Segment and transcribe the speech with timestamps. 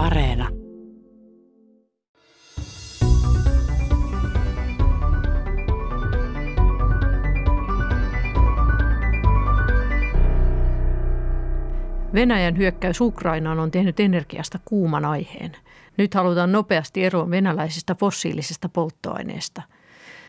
[0.00, 0.48] Areena.
[12.14, 15.52] Venäjän hyökkäys Ukrainaan on tehnyt energiasta kuuman aiheen.
[15.96, 19.62] Nyt halutaan nopeasti eroon venäläisestä fossiilisesta polttoaineesta.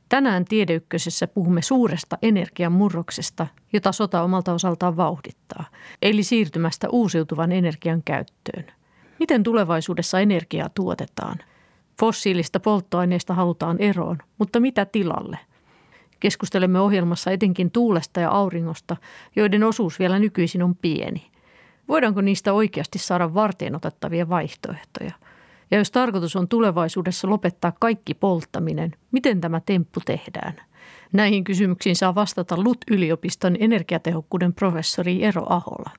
[0.10, 5.66] Tänään Tiedeykkösessä puhumme suuresta energian murroksesta, jota sota omalta osaltaan vauhdittaa,
[6.02, 8.81] eli siirtymästä uusiutuvan energian käyttöön.
[9.22, 11.38] Miten tulevaisuudessa energiaa tuotetaan?
[12.00, 15.40] Fossiilista polttoaineista halutaan eroon, mutta mitä tilalle?
[16.20, 18.98] Keskustelemme ohjelmassa etenkin tuulesta ja auringosta,
[19.36, 21.32] joiden osuus vielä nykyisin on pieni.
[21.88, 25.12] Voidaanko niistä oikeasti saada varteen otettavia vaihtoehtoja?
[25.72, 30.54] Ja jos tarkoitus on tulevaisuudessa lopettaa kaikki polttaminen, miten tämä temppu tehdään?
[31.14, 35.90] Näihin kysymyksiin saa vastata LUT-yliopiston energiatehokkuuden professori Ero Ahola.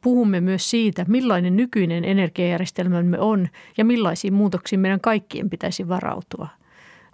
[0.00, 6.48] Puhumme myös siitä, millainen nykyinen energiajärjestelmämme on ja millaisiin muutoksiin meidän kaikkien pitäisi varautua.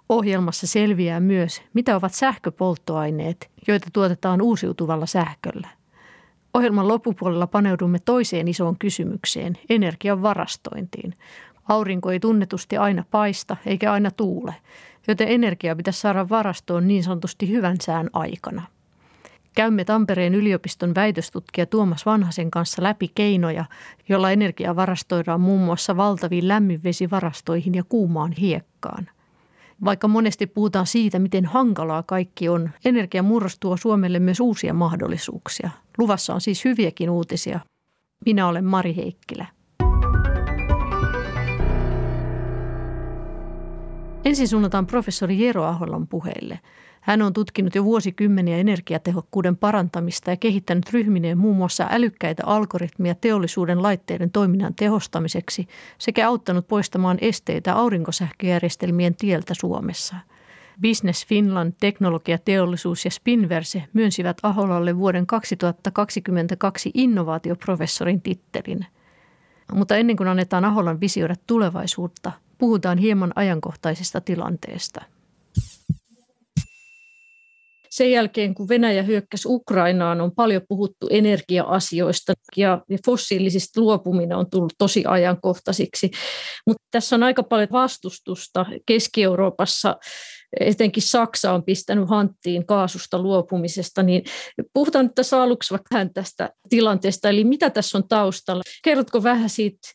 [0.09, 5.67] Ohjelmassa selviää myös, mitä ovat sähköpolttoaineet, joita tuotetaan uusiutuvalla sähköllä.
[6.53, 11.13] Ohjelman loppupuolella paneudumme toiseen isoon kysymykseen, energian varastointiin.
[11.69, 14.55] Aurinko ei tunnetusti aina paista eikä aina tuule,
[15.07, 18.61] joten energia pitäisi saada varastoon niin sanotusti hyvän sään aikana.
[19.57, 23.65] Käymme Tampereen yliopiston väitöstutkija Tuomas Vanhasen kanssa läpi keinoja,
[24.09, 29.09] joilla energiaa varastoidaan muun muassa valtaviin lämminvesivarastoihin ja kuumaan hiekkaan.
[29.85, 35.69] Vaikka monesti puhutaan siitä, miten hankalaa kaikki on, energiamurros tuo Suomelle myös uusia mahdollisuuksia.
[35.97, 37.59] Luvassa on siis hyviäkin uutisia.
[38.25, 39.45] Minä olen Mari Heikkilä.
[44.25, 46.59] Ensin suunnataan professori Jero Aholan puheille.
[47.07, 53.83] Hän on tutkinut jo vuosikymmeniä energiatehokkuuden parantamista ja kehittänyt ryhmineen muun muassa älykkäitä algoritmia teollisuuden
[53.83, 60.15] laitteiden toiminnan tehostamiseksi sekä auttanut poistamaan esteitä aurinkosähköjärjestelmien tieltä Suomessa.
[60.81, 68.85] Business Finland, Teknologiateollisuus ja Spinverse myönsivät Aholalle vuoden 2022 innovaatioprofessorin tittelin.
[69.73, 75.01] Mutta ennen kuin annetaan Aholan visioida tulevaisuutta, puhutaan hieman ajankohtaisesta tilanteesta–
[77.97, 84.73] sen jälkeen, kun Venäjä hyökkäsi Ukrainaan, on paljon puhuttu energia-asioista ja fossiilisista luopuminen on tullut
[84.77, 86.11] tosi ajankohtaisiksi.
[86.67, 89.95] Mutta tässä on aika paljon vastustusta Keski-Euroopassa
[90.59, 94.23] etenkin Saksa on pistänyt hanttiin kaasusta luopumisesta, niin
[94.73, 98.63] puhutaan nyt tässä aluksi vähän tästä tilanteesta, eli mitä tässä on taustalla.
[98.83, 99.87] Kerrotko vähän siitä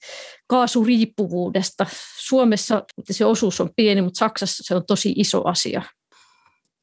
[0.47, 1.87] kaasuriippuvuudesta?
[2.19, 5.83] Suomessa se osuus on pieni, mutta Saksassa se on tosi iso asia.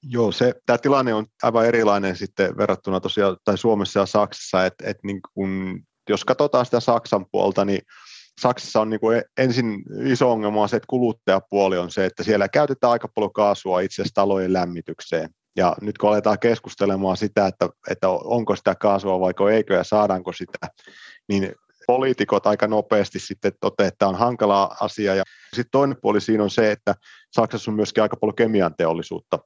[0.04, 4.84] Joo, se, tämä tilanne on aivan erilainen sitten verrattuna tosiaan, tai Suomessa ja Saksassa, että
[4.88, 5.80] et niin kun,
[6.10, 7.82] jos katsotaan sitä Saksan puolta, niin
[8.42, 12.50] Saksassa on niin kuin ensin iso ongelma on se, että kuluttajapuoli on se, että siellä
[12.50, 15.30] käytetään aika paljon kaasua itse asiassa talojen lämmitykseen.
[15.56, 20.34] Ja nyt kun aletaan keskustelemaan sitä, että, että onko sitä kaasua vai eikö ja saadaanko
[20.34, 20.58] sitä,
[21.30, 21.54] niin
[21.88, 25.16] poliitikot aika nopeasti sitten toteavat, että tämä on hankala asia.
[25.16, 25.24] Ja
[25.56, 26.96] sitten toinen puoli siinä on se, että
[27.32, 29.40] Saksassa on myöskin aika paljon kemian teollisuutta.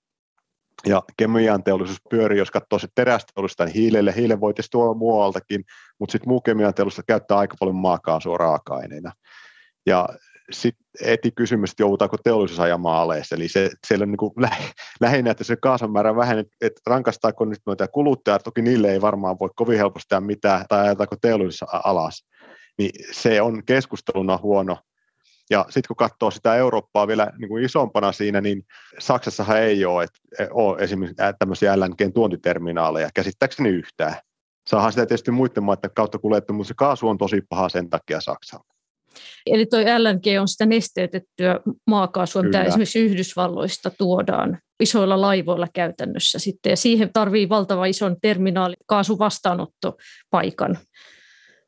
[0.85, 5.63] Ja kemian teollisuus pyörii, jos katsoo se terästeollisuutta, niin hiilelle, hiilen voi tuoda muualtakin,
[6.00, 9.11] mutta sitten muu kemian teollisuus käyttää aika paljon maakaasua raaka-aineena.
[9.85, 10.09] Ja
[10.51, 13.31] sitten eti kysymys, että joudutaanko teollisuus ajamaan alas.
[13.31, 14.34] Eli se, siellä on niin kuin
[15.01, 19.40] lähinnä, että se kaasun määrä vähenee, että rankastaako nyt noita kuluttajia, toki niille ei varmaan
[19.40, 22.25] voi kovin helposti mitään, tai ajataanko teollisuus alas.
[22.78, 24.78] Niin se on keskusteluna huono,
[25.50, 28.64] ja sitten kun katsoo sitä Eurooppaa vielä niin kuin isompana siinä, niin
[29.00, 30.12] Saksassahan ei ole, et,
[30.52, 34.16] ole esimerkiksi tämmöisiä LNG-tuontiterminaaleja, käsittääkseni yhtään.
[34.70, 38.22] Saahan sitä tietysti muiden maiden kautta kuljettu, mutta se kaasu on tosi paha sen takia
[38.22, 38.66] Saksalla.
[39.46, 42.58] Eli tuo LNG on sitä nesteytettyä maakaasua, Kyllä.
[42.58, 50.78] mitä esimerkiksi Yhdysvalloista tuodaan isoilla laivoilla käytännössä sitten, ja siihen tarvii valtava ison terminaali kaasuvastaanottopaikan.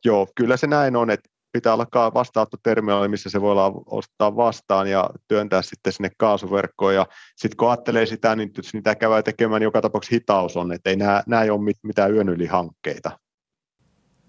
[0.06, 3.56] Joo, kyllä se näin on, että pitää olla vastaanottoterminaali, missä se voi
[3.86, 6.96] ostaa vastaan ja työntää sitten sinne kaasuverkkoon.
[6.96, 10.90] Ja sitten kun ajattelee sitä, niin niitä käydään tekemään, niin joka tapauksessa hitaus on, että
[10.90, 13.12] ei nämä, nämä ei ole mitään yön yli hankkeita.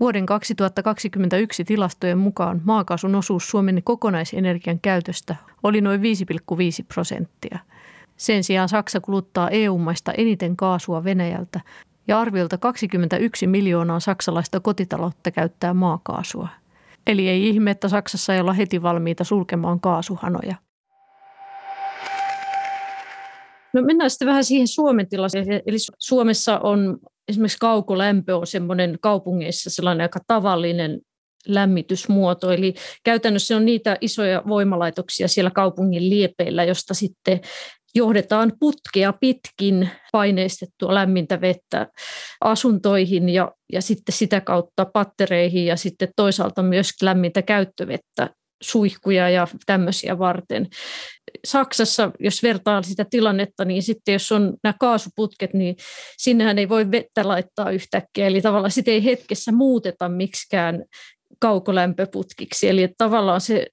[0.01, 6.07] Vuoden 2021 tilastojen mukaan maakaasun osuus Suomen kokonaisenergian käytöstä oli noin 5,5
[6.95, 7.59] prosenttia.
[8.17, 11.61] Sen sijaan Saksa kuluttaa EU-maista eniten kaasua Venäjältä
[12.09, 16.49] ja arviolta 21 miljoonaa saksalaista kotitaloutta käyttää maakaasua–
[17.07, 20.55] Eli ei ihme, että Saksassa ei olla heti valmiita sulkemaan kaasuhanoja.
[23.75, 25.63] No mennään sitten vähän siihen Suomen tilanteeseen.
[25.67, 26.99] Eli Suomessa on
[27.29, 31.01] esimerkiksi kaukolämpö on semmoinen kaupungeissa sellainen aika tavallinen
[31.49, 32.51] lämmitysmuoto.
[32.51, 32.75] Eli
[33.05, 37.41] käytännössä on niitä isoja voimalaitoksia siellä kaupungin liepeillä, josta sitten
[37.97, 41.87] johdetaan putkea pitkin paineistettua lämmintä vettä
[42.41, 48.31] asuntoihin ja, ja sitten sitä kautta pattereihin ja sitten toisaalta myös lämmintä käyttövettä
[48.63, 50.67] suihkuja ja tämmöisiä varten.
[51.47, 55.77] Saksassa, jos vertaa sitä tilannetta, niin sitten jos on nämä kaasuputket, niin
[56.19, 58.27] sinnehän ei voi vettä laittaa yhtäkkiä.
[58.27, 60.85] Eli tavallaan sitä ei hetkessä muuteta miksikään
[61.41, 62.69] kaukolämpöputkiksi.
[62.69, 63.67] Eli tavallaan se,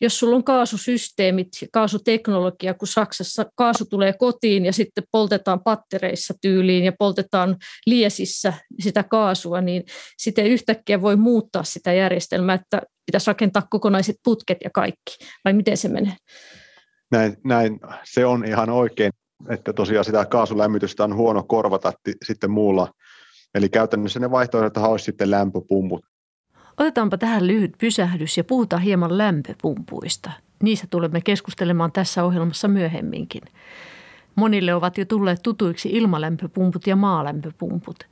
[0.00, 6.34] jos sulla on kaasusysteemit ja kaasuteknologia, kun Saksassa kaasu tulee kotiin ja sitten poltetaan pattereissa
[6.42, 7.56] tyyliin ja poltetaan
[7.86, 9.82] liesissä sitä kaasua, niin
[10.18, 15.16] sitten yhtäkkiä voi muuttaa sitä järjestelmää, että pitäisi rakentaa kokonaiset putket ja kaikki.
[15.44, 16.16] Vai miten se menee?
[17.10, 19.12] Näin, näin se on ihan oikein,
[19.50, 21.92] että tosiaan sitä kaasulämmitystä on huono korvata
[22.24, 22.92] sitten muulla.
[23.54, 26.04] Eli käytännössä ne vaihtoehdot olisi sitten lämpöpumput.
[26.78, 30.30] Otetaanpa tähän lyhyt pysähdys ja puhutaan hieman lämpöpumpuista.
[30.62, 33.42] Niistä tulemme keskustelemaan tässä ohjelmassa myöhemminkin.
[34.34, 38.04] Monille ovat jo tulleet tutuiksi ilmalämpöpumput ja maalämpöpumput.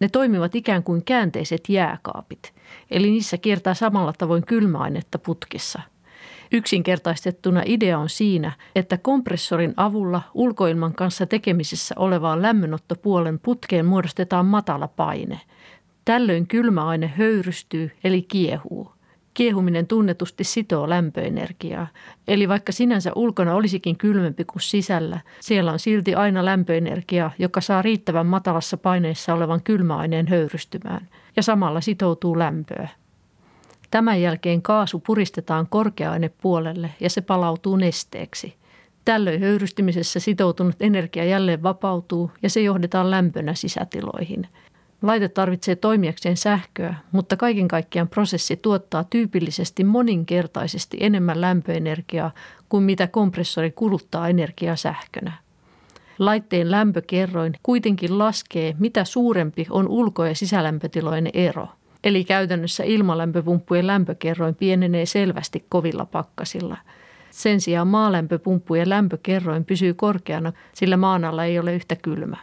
[0.00, 2.52] Ne toimivat ikään kuin käänteiset jääkaapit,
[2.90, 5.80] eli niissä kiertää samalla tavoin kylmäainetta putkissa.
[6.52, 14.88] Yksinkertaistettuna idea on siinä, että kompressorin avulla ulkoilman kanssa tekemisissä olevaan lämmönottopuolen putkeen muodostetaan matala
[14.88, 15.40] paine–
[16.04, 18.92] Tällöin kylmäaine höyrystyy eli kiehuu.
[19.34, 21.86] Kiehuminen tunnetusti sitoo lämpöenergiaa,
[22.28, 27.82] eli vaikka sinänsä ulkona olisikin kylmempi kuin sisällä, siellä on silti aina lämpöenergiaa, joka saa
[27.82, 32.88] riittävän matalassa paineessa olevan kylmäaineen höyrystymään, ja samalla sitoutuu lämpöä.
[33.90, 38.54] Tämän jälkeen kaasu puristetaan korkea-ainepuolelle ja se palautuu nesteeksi.
[39.04, 44.46] Tällöin höyrystymisessä sitoutunut energia jälleen vapautuu ja se johdetaan lämpönä sisätiloihin–
[45.02, 52.30] Laite tarvitsee toimijakseen sähköä, mutta kaiken kaikkiaan prosessi tuottaa tyypillisesti moninkertaisesti enemmän lämpöenergiaa
[52.68, 55.32] kuin mitä kompressori kuluttaa energiaa sähkönä.
[56.18, 61.68] Laitteen lämpökerroin kuitenkin laskee, mitä suurempi on ulko- ja sisälämpötilojen ero.
[62.04, 66.76] Eli käytännössä ilmalämpöpumppujen lämpökerroin pienenee selvästi kovilla pakkasilla.
[67.30, 72.36] Sen sijaan maalämpöpumppujen lämpökerroin pysyy korkeana, sillä maan alla ei ole yhtä kylmä.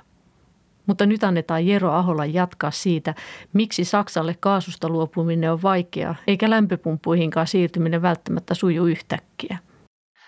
[0.90, 3.16] Mutta nyt annetaan Jero Aholla jatkaa siitä,
[3.54, 9.58] miksi Saksalle kaasusta luopuminen on vaikeaa, eikä lämpöpumppuihinkaan siirtyminen välttämättä suju yhtäkkiä.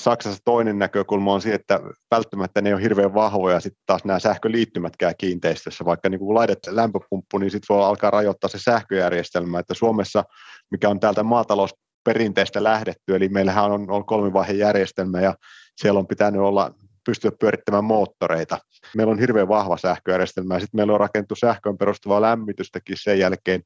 [0.01, 1.79] Saksassa toinen näkökulma on se, että
[2.11, 5.85] välttämättä ne ei ole hirveän vahvoja sitten taas nämä sähköliittymätkään kiinteistössä.
[5.85, 9.59] Vaikka niin kun laitet lämpöpumppu, niin sitten voi alkaa rajoittaa se sähköjärjestelmä.
[9.59, 10.23] Että Suomessa,
[10.71, 15.35] mikä on täältä maatalousperinteestä lähdetty, eli meillähän on, on kolmivaihejärjestelmä ja
[15.75, 16.71] siellä on pitänyt olla
[17.05, 18.57] pystyä pyörittämään moottoreita.
[18.95, 23.61] Meillä on hirveän vahva sähköjärjestelmä ja sitten meillä on rakentu sähköön perustuvaa lämmitystäkin sen jälkeen,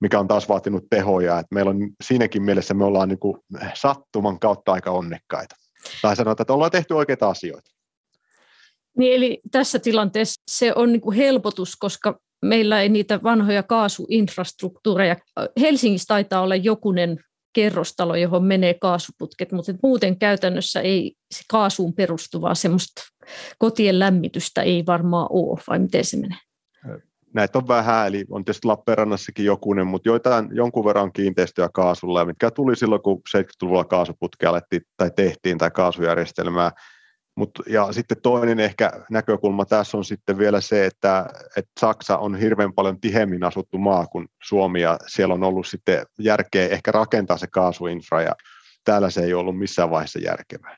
[0.00, 1.38] mikä on taas vaatinut tehoja.
[1.38, 3.40] Et meillä on siinäkin mielessä me ollaan niin kuin
[3.74, 5.56] sattuman kautta aika onnekkaita.
[6.02, 7.70] Tai sanotaan, että ollaan tehty oikeita asioita.
[8.98, 15.16] Niin, eli tässä tilanteessa se on niin kuin helpotus, koska meillä ei niitä vanhoja kaasuinfrastruktuureja.
[15.60, 17.20] Helsingissä taitaa olla jokunen
[17.58, 23.02] kerrostalo, johon menee kaasuputket, mutta muuten käytännössä ei se kaasuun perustuvaa semmoista
[23.58, 26.38] kotien lämmitystä ei varmaan ole, vai miten se menee?
[27.34, 32.50] Näitä on vähän, eli on tietysti Lappeenrannassakin jokunen, mutta joitain, jonkun verran kiinteistöjä kaasulla, mitkä
[32.50, 36.70] tuli silloin, kun 70-luvulla kaasuputki alettiin tai tehtiin tai kaasujärjestelmää,
[37.38, 41.26] Mut, ja sitten toinen ehkä näkökulma tässä on sitten vielä se, että,
[41.56, 46.06] että Saksa on hirveän paljon tihemmin asuttu maa kuin Suomi, ja siellä on ollut sitten
[46.18, 48.32] järkeä ehkä rakentaa se kaasuinfra, ja
[48.84, 50.76] täällä se ei ollut missään vaiheessa järkevää.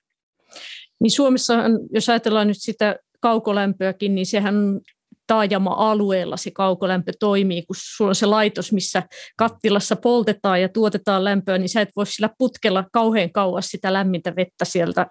[1.00, 1.54] Niin Suomessa,
[1.92, 4.80] jos ajatellaan nyt sitä kaukolämpöäkin, niin sehän
[5.30, 9.02] taajama-alueella se kaukolämpö toimii, kun sulla on se laitos, missä
[9.36, 14.36] kattilassa poltetaan ja tuotetaan lämpöä, niin sä et voi sillä putkella kauhean kauas sitä lämmintä
[14.36, 15.06] vettä sieltä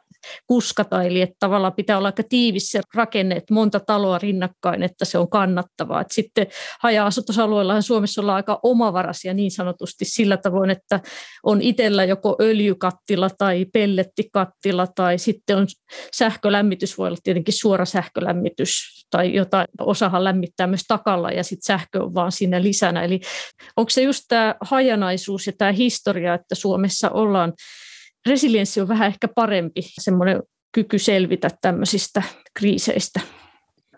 [0.48, 1.04] kuskata.
[1.04, 5.18] Eli että tavallaan pitää olla aika tiivis se rakenne, että monta taloa rinnakkain, että se
[5.18, 6.02] on kannattavaa.
[6.02, 6.48] Et sitten
[6.80, 11.00] haja-asutusalueellahan Suomessa ollaan aika omavaraisia niin sanotusti sillä tavoin, että
[11.44, 15.68] on itsellä joko öljykattila tai pellettikattila tai sitten on
[16.14, 21.66] sähkölämmitys, voi olla tietenkin suora sähkölämmitys tai jotain osa osahan lämmittää myös takalla ja sitten
[21.66, 23.04] sähkö on vaan siinä lisänä.
[23.04, 23.20] Eli
[23.78, 27.54] onko se just tämä hajanaisuus ja tämä historia, että Suomessa ollaan,
[28.28, 32.24] resilienssi on vähän ehkä parempi, semmoinen kyky selvitä tämmöisistä
[32.60, 33.20] kriiseistä?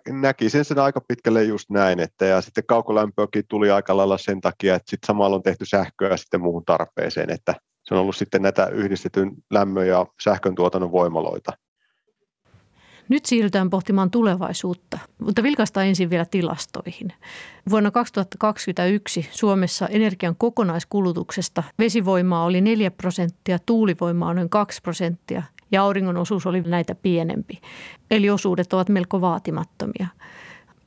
[0.09, 4.75] näkisin sen aika pitkälle just näin, että ja sitten kaukolämpöäkin tuli aika lailla sen takia,
[4.75, 8.67] että sitten samalla on tehty sähköä sitten muuhun tarpeeseen, että se on ollut sitten näitä
[8.67, 11.51] yhdistetyn lämmön ja sähkön tuotannon voimaloita.
[13.11, 17.13] Nyt siirrytään pohtimaan tulevaisuutta, mutta vilkaistaan ensin vielä tilastoihin.
[17.69, 26.17] Vuonna 2021 Suomessa energian kokonaiskulutuksesta vesivoimaa oli 4 prosenttia, tuulivoimaa noin 2 prosenttia ja auringon
[26.17, 27.61] osuus oli näitä pienempi.
[28.11, 30.07] Eli osuudet ovat melko vaatimattomia.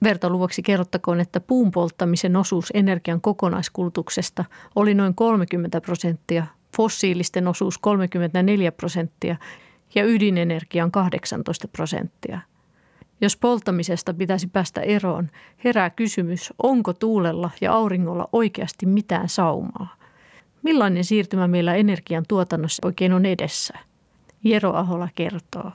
[0.02, 4.44] Vertaluvuksi kerrottakoon, että puun polttamisen osuus energian kokonaiskulutuksesta
[4.76, 9.36] oli noin 30 prosenttia, fossiilisten osuus 34 prosenttia
[9.94, 12.40] ja ydinenergian 18 prosenttia.
[13.20, 15.30] Jos polttamisesta pitäisi päästä eroon,
[15.64, 19.96] herää kysymys, onko tuulella ja auringolla oikeasti mitään saumaa.
[20.62, 23.74] Millainen siirtymä meillä energian tuotannossa oikein on edessä?
[24.44, 25.70] Jero Ahola kertoo.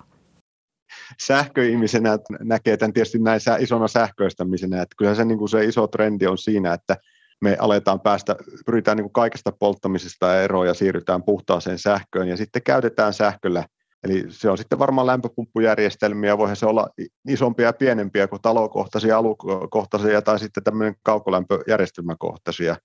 [1.20, 6.28] Sähköihmisenä näkee tämän tietysti näin isona sähköistämisenä, että kyllä se, niin kuin se iso trendi
[6.28, 6.98] on siinä, että
[7.42, 8.36] me aletaan päästä,
[8.66, 13.64] pyritään niin kuin kaikesta polttamisesta eroon ja siirrytään puhtaaseen sähköön ja sitten käytetään sähköllä
[14.04, 16.90] Eli se on sitten varmaan lämpöpumppujärjestelmiä, voihan se olla
[17.28, 22.76] isompia ja pienempiä kuin talokohtaisia, alukohtaisia tai sitten tämmöinen kaukolämpöjärjestelmäkohtaisia.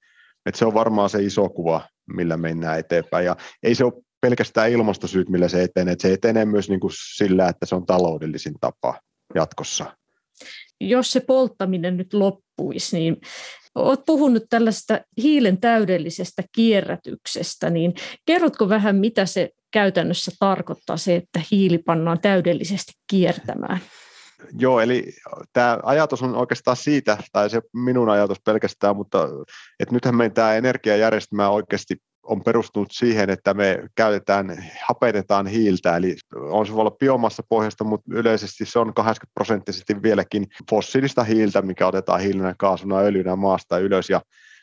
[0.47, 3.26] Et se on varmaan se iso kuva, millä mennään eteenpäin.
[3.26, 6.92] Ja ei se ole pelkästään ilmastosyyt, millä se etenee, että se etenee myös niin kuin
[7.16, 9.00] sillä, että se on taloudellisin tapa
[9.35, 9.97] jatkossa.
[10.80, 13.16] Jos se polttaminen nyt loppuisi, niin
[13.75, 17.94] Olet puhunut tällaista hiilen täydellisestä kierrätyksestä, niin
[18.25, 23.81] kerrotko vähän, mitä se käytännössä tarkoittaa se, että hiili pannaan täydellisesti kiertämään?
[24.59, 25.12] Joo, eli
[25.52, 29.28] tämä ajatus on oikeastaan siitä, tai se minun ajatus pelkästään, mutta
[29.81, 36.16] että nythän meidän tämä energiajärjestelmä oikeasti on perustunut siihen, että me käytetään, hapetetaan hiiltä, eli
[36.35, 41.62] on se voi olla biomassa pohjasta, mutta yleisesti se on 80 prosenttisesti vieläkin fossiilista hiiltä,
[41.62, 44.21] mikä otetaan hiilenä, kaasuna, öljynä maasta ylös, ja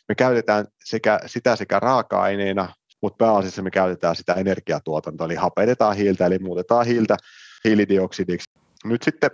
[0.10, 6.26] me käytetään sekä, sitä sekä raaka-aineena, mutta pääasiassa me käytetään sitä energiatuotantoa, eli hapetetaan hiiltä,
[6.26, 7.18] eli muutetaan hiiltä
[7.64, 8.52] hiilidioksidiksi.
[8.86, 9.32] Nyt sitten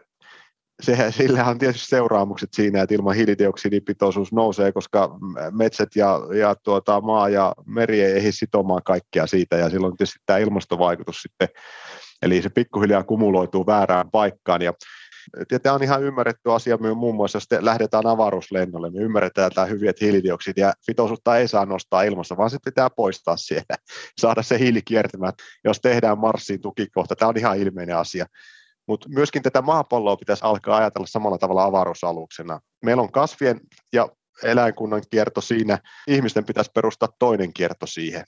[0.83, 5.17] se, sillä on tietysti seuraamukset siinä, että ilman hiilidioksidipitoisuus nousee, koska
[5.51, 10.19] metsät ja, ja tuota, maa ja meri ei ehdi sitomaan kaikkea siitä, ja silloin tietysti
[10.25, 11.47] tämä ilmastovaikutus sitten,
[12.21, 14.74] eli se pikkuhiljaa kumuloituu väärään paikkaan, ja
[15.51, 19.67] ja tämä on ihan ymmärretty asia myös muun muassa, jos lähdetään avaruuslennolle, me ymmärretään tämä
[19.67, 23.75] hyvin, että hiilidioksidia pitoisuutta ei saa nostaa ilmassa, vaan se pitää poistaa sieltä,
[24.22, 27.15] saada se hiili kiertämään, jos tehdään Marsiin tukikohta.
[27.15, 28.25] Tämä on ihan ilmeinen asia.
[28.88, 32.60] Mutta myöskin tätä maapalloa pitäisi alkaa ajatella samalla tavalla avaruusaluksena.
[32.84, 33.60] Meillä on kasvien
[33.93, 34.10] ja
[34.43, 38.25] eläinkunnan kierto siinä, ihmisten pitäisi perustaa toinen kierto siihen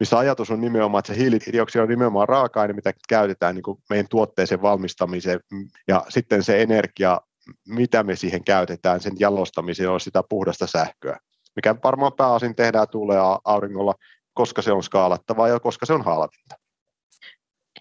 [0.00, 4.06] missä ajatus on nimenomaan, että se hiilidioksidi on nimenomaan raaka-aine, mitä käytetään niin kuin meidän
[4.10, 5.40] tuotteeseen valmistamiseen,
[5.88, 7.20] ja sitten se energia,
[7.68, 11.18] mitä me siihen käytetään, sen jalostamiseen on sitä puhdasta sähköä,
[11.56, 13.94] mikä varmaan pääosin tehdään tuulee auringolla,
[14.34, 16.54] koska se on skaalattavaa ja koska se on halvinta.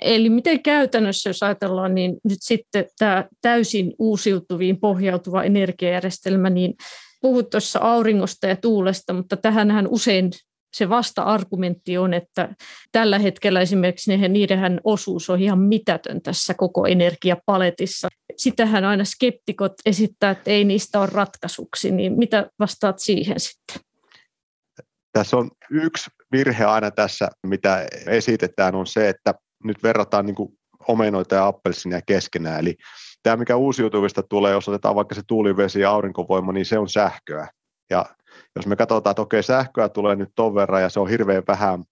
[0.02, 6.74] Eli miten käytännössä, jos ajatellaan, niin nyt sitten tämä täysin uusiutuviin pohjautuva energiajärjestelmä, niin
[7.22, 10.32] puhut tuossa auringosta ja tuulesta, mutta tähänhän usein
[10.78, 12.50] se vasta-argumentti on, että
[12.92, 18.08] tällä hetkellä esimerkiksi niiden osuus on ihan mitätön tässä koko energiapaletissa.
[18.38, 23.82] Sitähän aina skeptikot esittää, että ei niistä ole ratkaisuksi, niin mitä vastaat siihen sitten?
[25.12, 30.50] Tässä on yksi virhe aina tässä, mitä esitetään, on se, että nyt verrataan niin kuin
[30.88, 32.60] omenoita ja appelsinia keskenään.
[32.60, 32.76] Eli
[33.24, 37.48] tämä, mikä uusiutuvista tulee, jos otetaan vaikka se tuulivesi ja aurinkovoima, niin se on sähköä.
[37.90, 38.06] Ja
[38.56, 41.84] jos me katsotaan, että okei, sähköä tulee nyt ton verran ja se on hirveän vähän,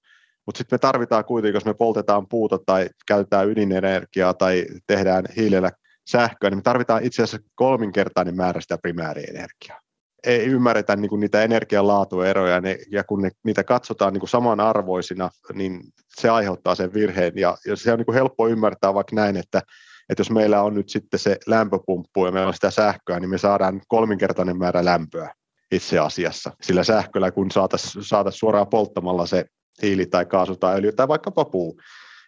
[0.45, 5.71] mutta sitten me tarvitaan kuitenkin, jos me poltetaan puuta tai käytetään ydinenergiaa tai tehdään hiilellä
[6.07, 9.79] sähköä, niin me tarvitaan itse asiassa kolminkertainen määrä sitä primäärienergiaa.
[10.23, 14.29] Ei ymmärretä niin kuin niitä energian laatueroja, ne, ja kun ne, niitä katsotaan niin kuin
[14.29, 17.33] samanarvoisina, niin se aiheuttaa sen virheen.
[17.35, 19.61] Ja, ja se on niin kuin helppo ymmärtää vaikka näin, että,
[20.09, 23.37] että jos meillä on nyt sitten se lämpöpumppu ja meillä on sitä sähköä, niin me
[23.37, 25.33] saadaan kolminkertainen määrä lämpöä
[25.75, 29.45] itse asiassa sillä sähköllä, kun saataisiin saatais suoraan polttamalla se
[29.81, 31.79] hiili tai kaasu tai öljy tai vaikkapa puu.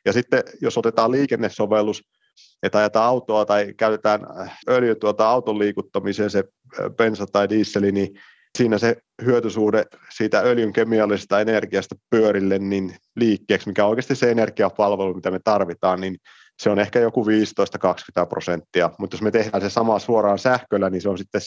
[0.06, 2.04] Ja sitten jos otetaan liikennesovellus,
[2.64, 4.22] että ajetaan autoa tai käytetään
[4.70, 6.44] öljy tuota auton liikuttamiseen, se
[6.98, 8.20] bensa tai diisseli, niin
[8.58, 9.86] siinä se hyötysuhde
[10.18, 16.02] siitä öljyn kemiallisesta energiasta pyörille niin liikkeeksi, mikä on oikeasti se energiapalvelu, mitä me tarvitaan,
[16.02, 16.18] niin
[16.60, 17.30] se on ehkä joku 15-20
[18.30, 21.42] prosenttia, mutta jos me tehdään se sama suoraan sähköllä, niin se on sitten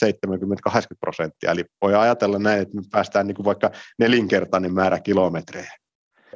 [0.68, 1.50] 70-80 prosenttia.
[1.50, 5.72] Eli voi ajatella näin, että me päästään niin kuin vaikka nelinkertainen määrä kilometrejä.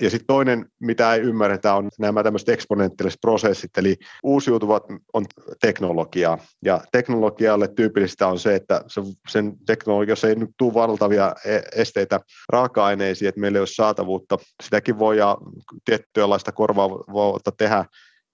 [0.01, 5.25] Ja sitten toinen, mitä ei ymmärretä, on nämä tämmöiset eksponenttialiset prosessit, eli uusiutuvat on
[5.61, 11.81] teknologiaa, ja teknologialle tyypillistä on se, että se, sen teknologiassa ei nyt tule valtavia e-,
[11.81, 15.37] esteitä raaka-aineisiin, että meillä ei ole saatavuutta, sitäkin voidaan
[15.85, 17.85] tiettyönlaista korvaavaa tehdä,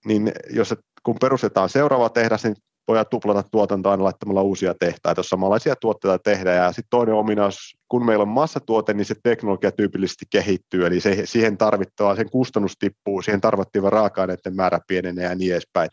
[0.05, 2.57] niin jos kun perustetaan seuraava tehdas, niin
[2.89, 6.57] voidaan tuplata tuotantoa aina laittamalla uusia tehtaita, jos samanlaisia tuotteita tehdään.
[6.57, 11.23] Ja sitten toinen ominaisuus, kun meillä on massatuote, niin se teknologia tyypillisesti kehittyy, eli se,
[11.25, 15.91] siihen tarvittavaa, sen kustannus tippuu, siihen tarvittava raaka-aineiden määrä pienenee ja niin edespäin.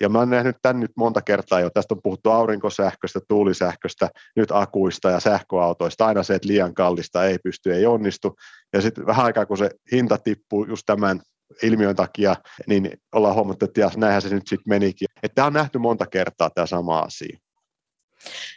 [0.00, 1.70] Ja mä oon nähnyt tämän nyt monta kertaa jo.
[1.70, 6.06] Tästä on puhuttu aurinkosähköstä, tuulisähköstä, nyt akuista ja sähköautoista.
[6.06, 8.36] Aina se, että liian kallista ei pysty, ei onnistu.
[8.72, 11.20] Ja sitten vähän aikaa, kun se hinta tippuu just tämän
[11.62, 15.08] ilmiön takia, niin ollaan huomattu, että näinhän se nyt sitten menikin.
[15.22, 17.38] Että tämä on nähty monta kertaa tämä sama asia.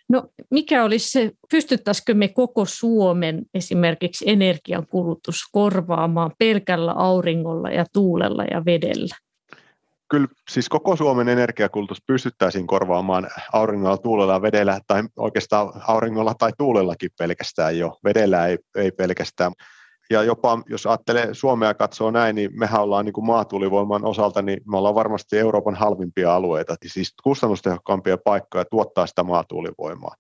[0.10, 8.44] No mikä olisi se, pystyttäisikö me koko Suomen esimerkiksi energiankulutus korvaamaan pelkällä auringolla ja tuulella
[8.44, 9.16] ja vedellä?
[10.10, 16.52] Kyllä siis koko Suomen energiakulutus pystyttäisiin korvaamaan auringolla, tuulella ja vedellä, tai oikeastaan auringolla tai
[16.58, 17.98] tuulellakin pelkästään jo.
[18.04, 19.52] Vedellä ei, ei pelkästään
[20.14, 24.62] ja jopa jos ajattelee Suomea katsoo näin, niin mehän ollaan niin kuin maatuulivoiman osalta, niin
[24.68, 30.16] me ollaan varmasti Euroopan halvimpia alueita, siis kustannustehokkaampia paikkoja tuottaa sitä maatuulivoimaa.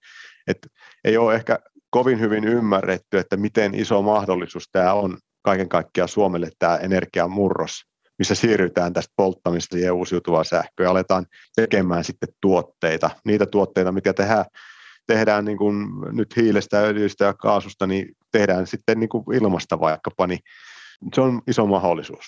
[0.47, 0.57] Et
[1.03, 1.59] ei ole ehkä
[1.89, 7.83] kovin hyvin ymmärretty, että miten iso mahdollisuus tämä on kaiken kaikkiaan Suomelle tämä energiamurros,
[8.17, 14.45] missä siirrytään tästä polttamista ja uusiutuvaa sähköä aletaan tekemään sitten tuotteita, niitä tuotteita, mitä tehdään
[15.07, 20.27] tehdään niin kuin nyt hiilestä, öljystä ja kaasusta, niin tehdään sitten niin kuin ilmasta vaikkapa,
[20.27, 20.39] niin
[21.15, 22.25] se on iso mahdollisuus.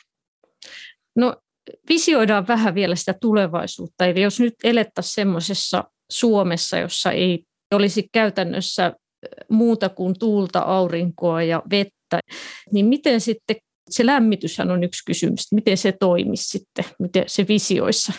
[1.15, 1.35] No
[1.89, 4.05] visioidaan vähän vielä sitä tulevaisuutta.
[4.05, 8.93] Eli jos nyt elettäisiin semmoisessa Suomessa, jossa ei olisi käytännössä
[9.49, 12.19] muuta kuin tuulta, aurinkoa ja vettä,
[12.71, 13.55] niin miten sitten,
[13.89, 18.13] se lämmityshän on yksi kysymys, miten se toimisi sitten, miten se visioissa?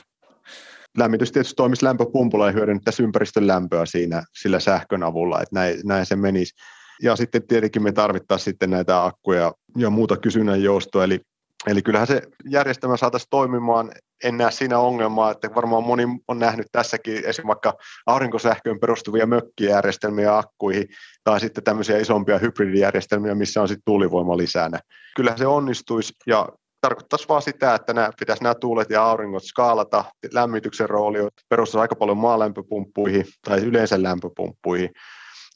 [0.96, 6.06] Lämmitys tietysti toimisi lämpöpumpulla ja hyödynnettäisiin ympäristön lämpöä siinä sillä sähkön avulla, että näin, näin
[6.06, 6.54] se menisi.
[7.02, 11.20] Ja sitten tietenkin me tarvittaisiin sitten näitä akkuja ja muuta kysynnän joustoa, eli,
[11.66, 13.92] eli kyllähän se järjestelmä saataisiin toimimaan.
[14.24, 17.74] En näe siinä ongelmaa, että varmaan moni on nähnyt tässäkin esimerkiksi vaikka
[18.06, 20.88] aurinkosähköön perustuvia mökkijärjestelmiä akkuihin
[21.24, 24.80] tai sitten tämmöisiä isompia hybridijärjestelmiä, missä on sitten tuulivoima lisänä.
[25.16, 26.48] Kyllähän se onnistuisi ja
[26.86, 30.04] tarkoittaisi vaan sitä, että nämä, pitäisi nämä tuulet ja auringot skaalata.
[30.32, 34.90] Lämmityksen rooli perustuu aika paljon maalämpöpumppuihin tai yleensä lämpöpumppuihin.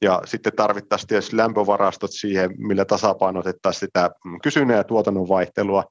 [0.03, 4.11] Ja sitten tarvittaisiin tietysti lämpövarastot siihen, millä tasapainotettaisiin sitä
[4.43, 5.85] kysynnän ja tuotannon vaihtelua.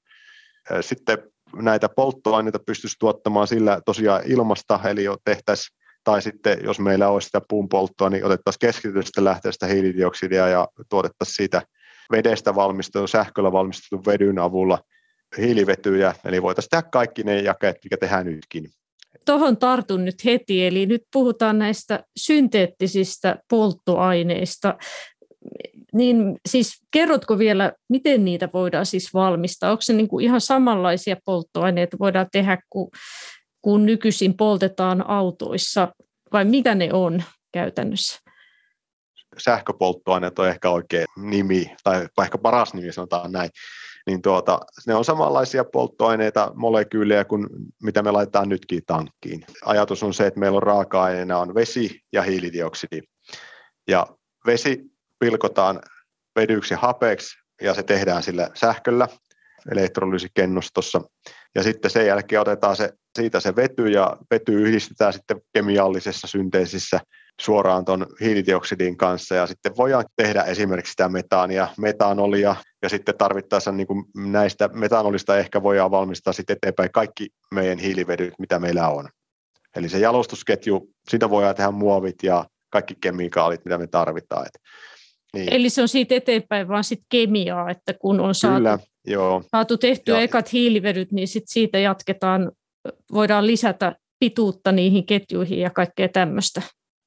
[0.82, 1.18] Sitten
[1.56, 7.42] näitä polttoaineita pystyisi tuottamaan sillä tosiaan ilmasta, eli tehtäisiin, tai sitten jos meillä olisi sitä
[7.50, 11.62] puun polttoa, niin otettaisiin keskitystä lähteestä hiilidioksidia ja tuotettaisiin siitä
[12.12, 14.80] vedestä valmistetun, sähköllä valmistetun vedyn avulla
[15.38, 18.70] hiilivetyjä, eli voitaisiin tehdä kaikki ne jakeet, mikä tehdään nytkin.
[19.26, 24.78] Tuohon tartun nyt heti, eli nyt puhutaan näistä synteettisistä polttoaineista.
[25.94, 29.72] Niin siis kerrotko vielä, miten niitä voidaan siis valmistaa?
[29.72, 32.90] Onko se niin kuin ihan samanlaisia polttoaineita voidaan tehdä kuin,
[33.62, 35.94] kuin nykyisin poltetaan autoissa,
[36.34, 38.20] vai mitä ne on käytännössä?
[39.38, 43.50] Sähköpolttoaineet on ehkä oikein nimi, tai ehkä paras nimi sanotaan näin
[44.10, 47.48] niin tuota, ne on samanlaisia polttoaineita, molekyylejä kuin
[47.84, 49.46] mitä me laitetaan nytkin tankkiin.
[49.66, 53.02] Ajatus on se, että meillä on raaka-aineena on vesi ja hiilidioksidi.
[53.88, 54.08] Ja
[54.46, 54.82] vesi
[55.20, 55.82] pilkotaan
[56.36, 59.08] vedyksi hapeeksi, ja se tehdään sillä sähköllä
[59.72, 61.02] elektrolyysikennostossa.
[61.56, 67.00] Ja sitten sen jälkeen otetaan se, siitä se vety, ja vety yhdistetään sitten kemiallisessa synteesissä
[67.42, 73.72] suoraan tuon hiilidioksidin kanssa ja sitten voidaan tehdä esimerkiksi sitä metaania, metanolia ja sitten tarvittaessa
[73.72, 79.10] niin kuin näistä metanolista ehkä voidaan valmistaa sitten eteenpäin kaikki meidän hiilivedyt, mitä meillä on.
[79.76, 84.46] Eli se jalostusketju, sitä voidaan tehdä muovit ja kaikki kemikaalit, mitä me tarvitaan.
[84.46, 84.62] Et,
[85.34, 85.54] niin.
[85.54, 89.44] Eli se on siitä eteenpäin vaan sit kemiaa, että kun on saatu, Kyllä, joo.
[89.52, 90.24] saatu tehtyä ja.
[90.24, 92.52] ekat hiilivedyt, niin sit siitä jatketaan,
[93.14, 96.62] voidaan lisätä pituutta niihin ketjuihin ja kaikkea tämmöistä.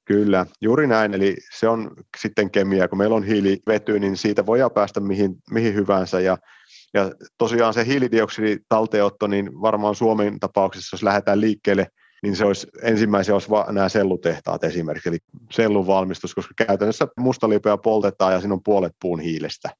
[0.05, 1.14] Kyllä, juuri näin.
[1.14, 2.88] Eli se on sitten kemia.
[2.88, 6.20] Kun meillä on hiilivety, niin siitä voidaan päästä mihin, mihin hyvänsä.
[6.20, 6.38] Ja,
[6.94, 11.87] ja tosiaan se hiilidioksiditalteotto, niin varmaan Suomen tapauksessa, jos lähdetään liikkeelle,
[12.22, 15.18] niin se olisi ensimmäisiä olisi nämä sellutehtaat esimerkiksi, eli
[15.52, 19.70] sellun valmistus, koska käytännössä mustalipeä poltetaan ja siinä on puolet puun hiilestä.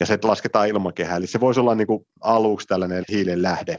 [0.00, 3.78] Ja se lasketaan ilmakehään, eli se voisi olla niin kuin aluksi tällainen hiilen lähde.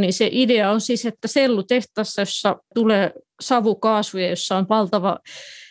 [0.00, 5.18] Niin se idea on siis, että sellutehtaassa, jossa tulee savukaasuja, jossa on valtava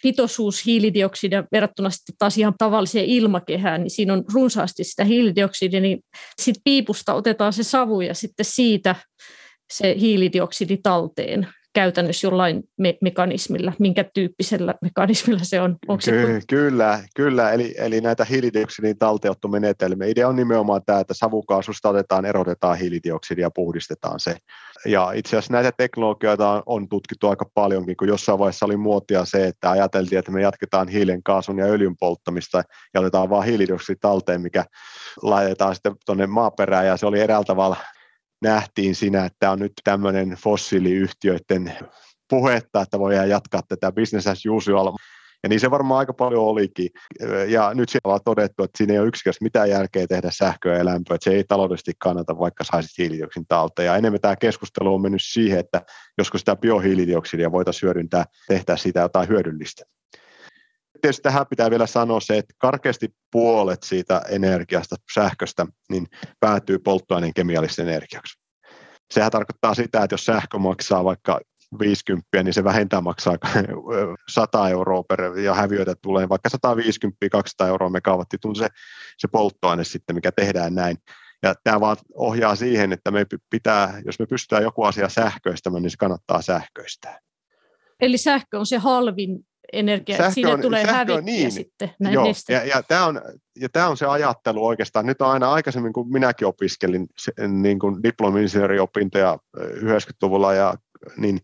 [0.02, 6.00] pitoisuus hiilidioksidia verrattuna sitten taas ihan tavalliseen ilmakehään, niin siinä on runsaasti sitä hiilidioksidia, niin
[6.42, 8.96] sitten piipusta otetaan se savu ja sitten siitä
[9.74, 13.74] se hiilidioksidi talteen käytännössä jollain me- mekanismilla?
[13.80, 15.78] Minkä tyyppisellä mekanismilla se on?
[15.88, 16.42] Onko Ky- se...
[16.50, 17.52] Kyllä, kyllä.
[17.52, 20.08] Eli, eli näitä hiilidioksidin talteottomenetelmiä.
[20.08, 24.38] Idea on nimenomaan tämä, että savukaasusta otetaan, erotetaan hiilidioksidia ja puhdistetaan se.
[24.86, 29.26] Ja itse asiassa näitä teknologioita on, on tutkittu aika paljonkin, kun jossain vaiheessa oli muotia
[29.26, 33.98] se, että ajateltiin, että me jatketaan hiilen, kaasun ja öljyn polttamista ja otetaan vaan hiilidioksidi
[34.02, 34.66] talteen, mikä
[35.22, 37.76] laitetaan sitten tuonne maaperään ja se oli eräällä tavalla
[38.46, 41.74] nähtiin siinä, että on nyt tämmöinen fossiiliyhtiöiden
[42.30, 44.98] puhetta, että voidaan jatkaa tätä business as usual.
[45.44, 46.90] Ja niin se varmaan aika paljon olikin.
[47.48, 50.86] Ja nyt siellä on todettu, että siinä ei ole yksikään mitään järkeä tehdä sähköä ja
[50.86, 53.84] lämpöä, että se ei taloudellisesti kannata, vaikka saisit hiilidioksidin talta.
[53.84, 55.82] Ja enemmän tämä keskustelu on mennyt siihen, että
[56.18, 59.86] joskus sitä biohiilidioksidia voitaisiin hyödyntää, tehdä siitä jotain hyödyllistä
[61.06, 66.08] tietysti tähän pitää vielä sanoa se, että karkeasti puolet siitä energiasta, sähköstä, niin
[66.40, 68.40] päätyy polttoaineen kemialliseksi energiaksi.
[69.14, 71.40] Sehän tarkoittaa sitä, että jos sähkö maksaa vaikka
[71.80, 73.38] 50, niin se vähentää maksaa
[74.34, 76.50] 100 euroa per, ja häviöitä tulee vaikka
[77.64, 78.68] 150-200 euroa megawattitunti se,
[79.18, 80.98] se polttoaine sitten, mikä tehdään näin.
[81.44, 85.92] Ja tämä vaan ohjaa siihen, että me pitää, jos me pystytään joku asia sähköistämään, niin
[85.92, 87.20] se kannattaa sähköistää.
[88.00, 92.26] Eli sähkö on se halvin energia, sähkö siitä on, tulee hävikkiä niin, sitten näin joo,
[92.50, 93.22] ja, ja, tämä on,
[93.60, 95.06] ja tämä on se ajattelu oikeastaan.
[95.06, 97.08] Nyt on aina aikaisemmin, kun minäkin opiskelin
[97.48, 100.76] niin kuin diplomi-insinööriopintoja 90-luvulla, ja,
[101.18, 101.40] niin,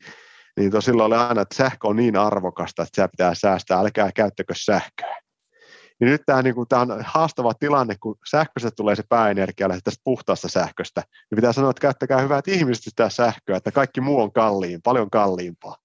[0.58, 4.54] niin silloin oli aina, että sähkö on niin arvokasta, että se pitää säästää, älkää käyttäkö
[4.58, 5.22] sähköä.
[6.00, 10.02] Niin nyt tämä, niin kuin, tämä on haastava tilanne, kun sähköstä tulee se pääenergia tästä
[10.04, 11.02] puhtaasta sähköstä.
[11.02, 15.10] Niin pitää sanoa, että käyttäkää hyvät ihmiset sitä sähköä, että kaikki muu on kalliin, paljon
[15.10, 15.76] kalliimpaa.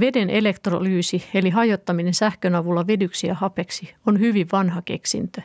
[0.00, 5.42] Veden elektrolyysi eli hajottaminen sähkön avulla vedyksi ja hapeksi on hyvin vanha keksintö.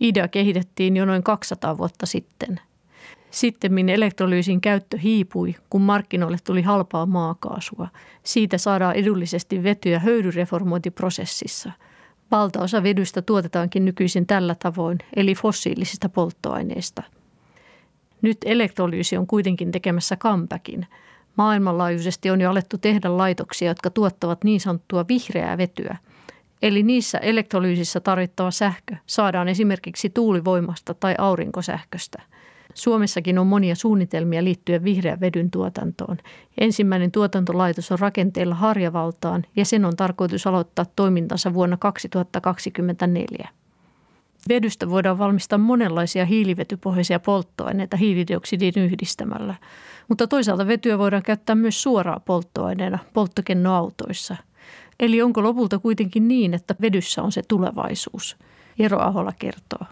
[0.00, 2.60] Idea kehitettiin jo noin 200 vuotta sitten.
[3.30, 7.88] Sitten elektrolyysin käyttö hiipui, kun markkinoille tuli halpaa maakaasua.
[8.22, 11.72] Siitä saadaan edullisesti vetyä höyryreformointiprosessissa.
[12.30, 17.02] Valtaosa vedystä tuotetaankin nykyisin tällä tavoin, eli fossiilisista polttoaineista.
[18.22, 20.86] Nyt elektrolyysi on kuitenkin tekemässä comebackin–
[21.40, 25.96] Maailmanlaajuisesti on jo alettu tehdä laitoksia, jotka tuottavat niin sanottua vihreää vetyä.
[26.62, 32.22] Eli niissä elektrolyysissä tarvittava sähkö saadaan esimerkiksi tuulivoimasta tai aurinkosähköstä.
[32.74, 36.16] Suomessakin on monia suunnitelmia liittyen vihreän vedyn tuotantoon.
[36.60, 43.48] Ensimmäinen tuotantolaitos on rakenteella Harjavaltaan ja sen on tarkoitus aloittaa toimintansa vuonna 2024.
[44.48, 49.54] Vedystä voidaan valmistaa monenlaisia hiilivetypohjaisia polttoaineita hiilidioksidin yhdistämällä,
[50.10, 54.36] mutta toisaalta vetyä voidaan käyttää myös suoraan polttoaineena polttokennoautoissa.
[55.00, 58.36] Eli onko lopulta kuitenkin niin, että vedyssä on se tulevaisuus?
[58.78, 59.86] Eero Ahola kertoo.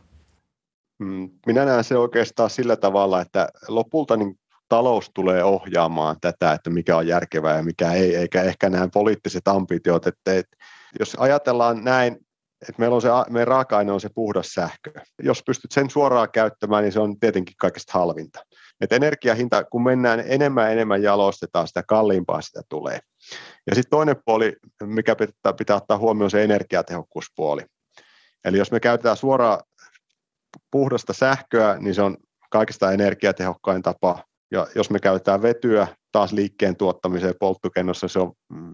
[0.98, 6.70] Mm, minä näen se oikeastaan sillä tavalla, että lopulta niin talous tulee ohjaamaan tätä, että
[6.70, 10.06] mikä on järkevää ja mikä ei, eikä ehkä nämä poliittiset ambitiot.
[10.06, 10.56] Että, että
[11.00, 12.16] jos ajatellaan näin
[12.62, 14.92] että meillä on se, meidän raaka-aine on se puhdas sähkö.
[15.22, 18.40] Jos pystyt sen suoraan käyttämään, niin se on tietenkin kaikista halvinta.
[18.80, 23.00] Et energiahinta, kun mennään enemmän ja enemmän jalostetaan, sitä kalliimpaa sitä tulee.
[23.66, 27.62] Ja sitten toinen puoli, mikä pitää, pitää ottaa huomioon, se energiatehokkuuspuoli.
[28.44, 29.60] Eli jos me käytetään suoraan
[30.70, 32.16] puhdasta sähköä, niin se on
[32.50, 34.24] kaikista energiatehokkain tapa.
[34.50, 38.32] Ja jos me käytetään vetyä, taas liikkeen tuottamiseen polttokennossa se on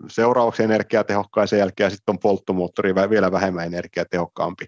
[0.08, 4.66] seuraavaksi energiatehokkaan, sen jälkeen sitten on polttomoottori vielä vähemmän energiatehokkaampi.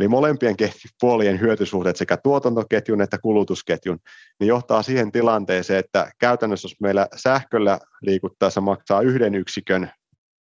[0.00, 0.56] Eli molempien
[1.00, 3.98] puolien hyötysuhteet sekä tuotantoketjun että kulutusketjun,
[4.40, 9.90] niin johtaa siihen tilanteeseen, että käytännössä jos meillä sähköllä liikuttaessa maksaa yhden yksikön,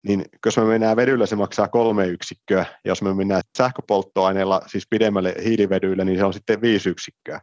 [0.07, 2.65] niin jos me mennään vedyllä, se maksaa kolme yksikköä.
[2.69, 7.41] Ja jos me mennään sähköpolttoaineella, siis pidemmälle hiilivedyillä, niin se on sitten viisi yksikköä.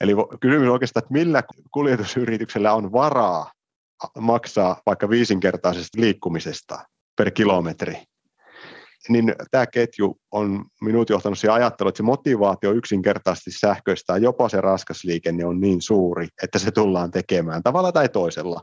[0.00, 3.52] Eli kysymys on oikeastaan, että millä kuljetusyrityksellä on varaa
[4.18, 6.78] maksaa vaikka viisinkertaisesta liikkumisesta
[7.16, 8.02] per kilometri.
[9.08, 14.60] Niin tämä ketju on minut johtanut siihen ajatteluun, että se motivaatio yksinkertaisesti sähköistää jopa se
[14.60, 18.60] raskas liikenne on niin suuri, että se tullaan tekemään tavalla tai toisella.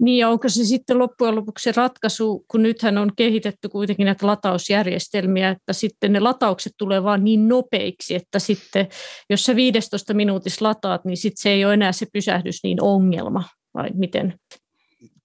[0.00, 5.50] Niin ja onko se sitten loppujen lopuksi ratkaisu, kun nythän on kehitetty kuitenkin näitä latausjärjestelmiä,
[5.50, 8.88] että sitten ne lataukset tulee vaan niin nopeiksi, että sitten
[9.30, 13.44] jos sä 15 minuutissa lataat, niin sitten se ei ole enää se pysähdys niin ongelma,
[13.74, 14.34] vai miten?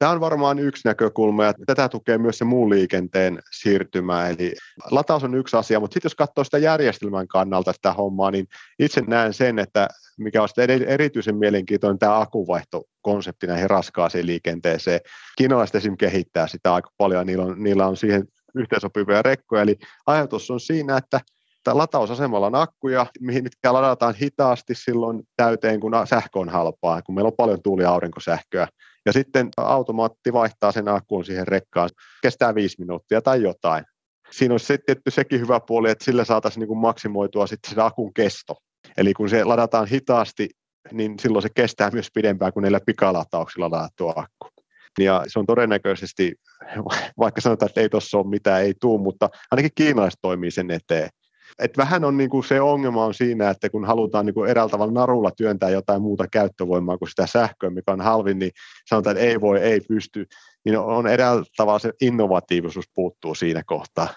[0.01, 4.27] Tämä on varmaan yksi näkökulma ja tätä tukee myös se muun liikenteen siirtymä.
[4.27, 4.55] Eli
[4.91, 8.47] lataus on yksi asia, mutta sitten jos katsoo sitä järjestelmän kannalta sitä hommaa, niin
[8.79, 9.87] itse näen sen, että
[10.17, 14.99] mikä on sitten erityisen mielenkiintoinen tämä akuvaihtokonsepti näihin raskaaseen liikenteeseen.
[15.37, 20.51] Kiinalaiset esimerkiksi kehittää sitä aika paljon, niillä on, niillä on siihen yhteensopivia rekkoja, eli ajatus
[20.51, 21.19] on siinä, että
[21.67, 27.37] latausasemalla on akkuja, mitkä ladataan hitaasti silloin täyteen, kun sähkö on halpaa, kun meillä on
[27.37, 28.67] paljon tuuli- ja aurinkosähköä.
[29.05, 31.89] Ja sitten automaatti vaihtaa sen akkuun siihen rekkaan.
[32.21, 33.85] Kestää viisi minuuttia tai jotain.
[34.31, 38.13] Siinä olisi tietty sekin hyvä puoli, että sillä saataisiin niin kuin maksimoitua sitten sen akun
[38.13, 38.55] kesto.
[38.97, 40.49] Eli kun se ladataan hitaasti,
[40.91, 44.47] niin silloin se kestää myös pidempään kuin näillä pikalatauksilla ladattu akku.
[44.99, 46.35] Ja se on todennäköisesti,
[47.19, 51.09] vaikka sanotaan, että ei tuossa ole mitään, ei tuu, mutta ainakin kiinalaiset toimii sen eteen.
[51.61, 55.31] Et vähän on niinku se ongelma on siinä, että kun halutaan niinku eräällä tavalla narulla
[55.31, 58.51] työntää jotain muuta käyttövoimaa kuin sitä sähköä, mikä on halvin, niin
[58.89, 60.25] sanotaan, että ei voi, ei pysty,
[60.65, 64.07] niin on eräällä tavalla se innovatiivisuus puuttuu siinä kohtaa.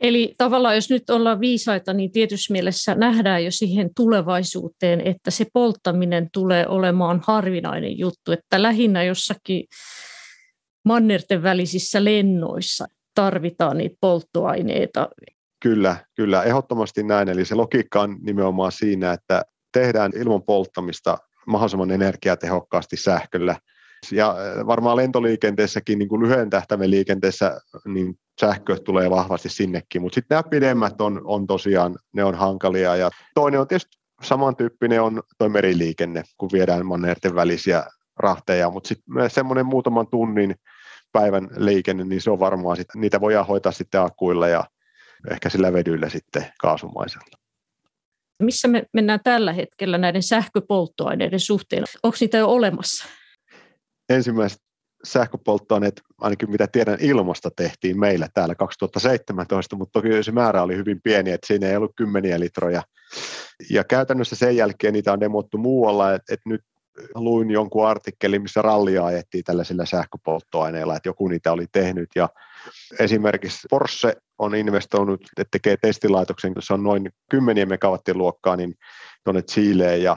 [0.00, 5.46] Eli tavallaan jos nyt ollaan viisaita, niin tietysti mielessä nähdään jo siihen tulevaisuuteen, että se
[5.52, 9.64] polttaminen tulee olemaan harvinainen juttu, että lähinnä jossakin
[10.84, 15.08] mannerten välisissä lennoissa tarvitaan niitä polttoaineita.
[15.62, 17.28] Kyllä, kyllä, ehdottomasti näin.
[17.28, 19.42] Eli se logiikka on nimenomaan siinä, että
[19.72, 23.56] tehdään ilman polttamista mahdollisimman energiatehokkaasti sähköllä.
[24.12, 30.36] Ja varmaan lentoliikenteessäkin, niin kuin lyhyen tähtäimen liikenteessä, niin sähkö tulee vahvasti sinnekin, mutta sitten
[30.36, 32.96] nämä pidemmät on, on tosiaan, ne on hankalia.
[32.96, 37.84] Ja toinen on tietysti samantyyppinen on tuo meriliikenne, kun viedään mannerten välisiä
[38.18, 40.54] rahteja, mutta sitten semmoinen muutaman tunnin
[41.12, 44.64] päivän liikenne, niin se on varmaan, sit, niitä voidaan hoitaa sitten akkuilla ja
[45.30, 47.36] ehkä sillä vedyllä sitten kaasumaisella.
[48.42, 51.84] Missä me mennään tällä hetkellä näiden sähköpolttoaineiden suhteen?
[52.02, 53.08] Onko niitä jo olemassa?
[54.08, 54.58] Ensimmäiset
[55.04, 61.00] sähköpolttoaineet, ainakin mitä tiedän, ilmasta tehtiin meillä täällä 2017, mutta toki se määrä oli hyvin
[61.04, 62.82] pieni, että siinä ei ollut kymmeniä litroja.
[63.70, 66.60] Ja käytännössä sen jälkeen niitä on demottu muualla, että, että nyt
[67.14, 72.08] luin jonkun artikkelin, missä rallia ajettiin tällaisilla sähköpolttoaineilla, että joku niitä oli tehnyt.
[72.14, 72.28] Ja
[72.98, 78.74] esimerkiksi Porsche on investoinut, että tekee testilaitoksen, se on noin 10 megawattien luokkaa, niin
[79.24, 80.02] tuonne Chileen.
[80.02, 80.16] Ja,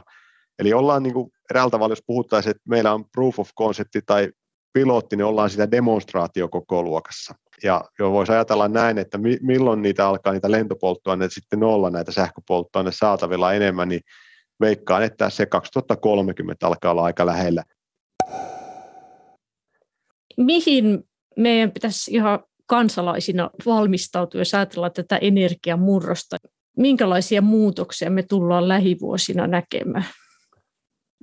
[0.60, 4.30] eli ollaan niin kuin eräällä tavalla, jos puhuttaisiin, että meillä on proof of concept tai
[4.74, 7.36] pilotti, niin ollaan sitä demonstraatiokoko luokassa.
[7.64, 12.12] Ja jo voisi ajatella näin, että mi- milloin niitä alkaa niitä lentopolttoaineita sitten olla näitä
[12.12, 14.02] sähköpolttoaineita saatavilla enemmän, niin
[14.60, 17.64] veikkaan, että se 2030 alkaa olla aika lähellä.
[20.38, 21.04] Mihin
[21.38, 26.38] meidän pitäisi ihan kansalaisina valmistautua, jos ajatellaan tätä energiamurrosta?
[26.78, 30.06] Minkälaisia muutoksia me tullaan lähivuosina näkemään?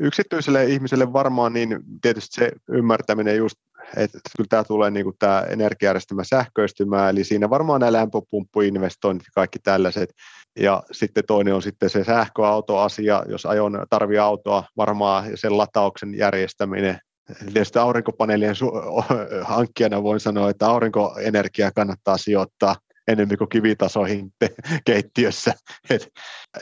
[0.00, 3.56] yksityiselle ihmiselle varmaan niin tietysti se ymmärtäminen just,
[3.96, 9.30] että kyllä tämä tulee niin kuin tämä energiajärjestelmä sähköistymään, eli siinä varmaan nämä lämpöpumppuinvestoinnit ja
[9.34, 10.10] kaikki tällaiset,
[10.58, 16.98] ja sitten toinen on sitten se sähköautoasia, jos ajon tarvii autoa varmaan sen latauksen järjestäminen,
[17.38, 19.04] Tietysti aurinkopaneelien su-
[19.44, 22.76] hankkijana voin sanoa, että aurinkoenergiaa kannattaa sijoittaa
[23.08, 25.54] enemmän kuin kivitasoihin te- keittiössä.
[25.90, 26.08] Et,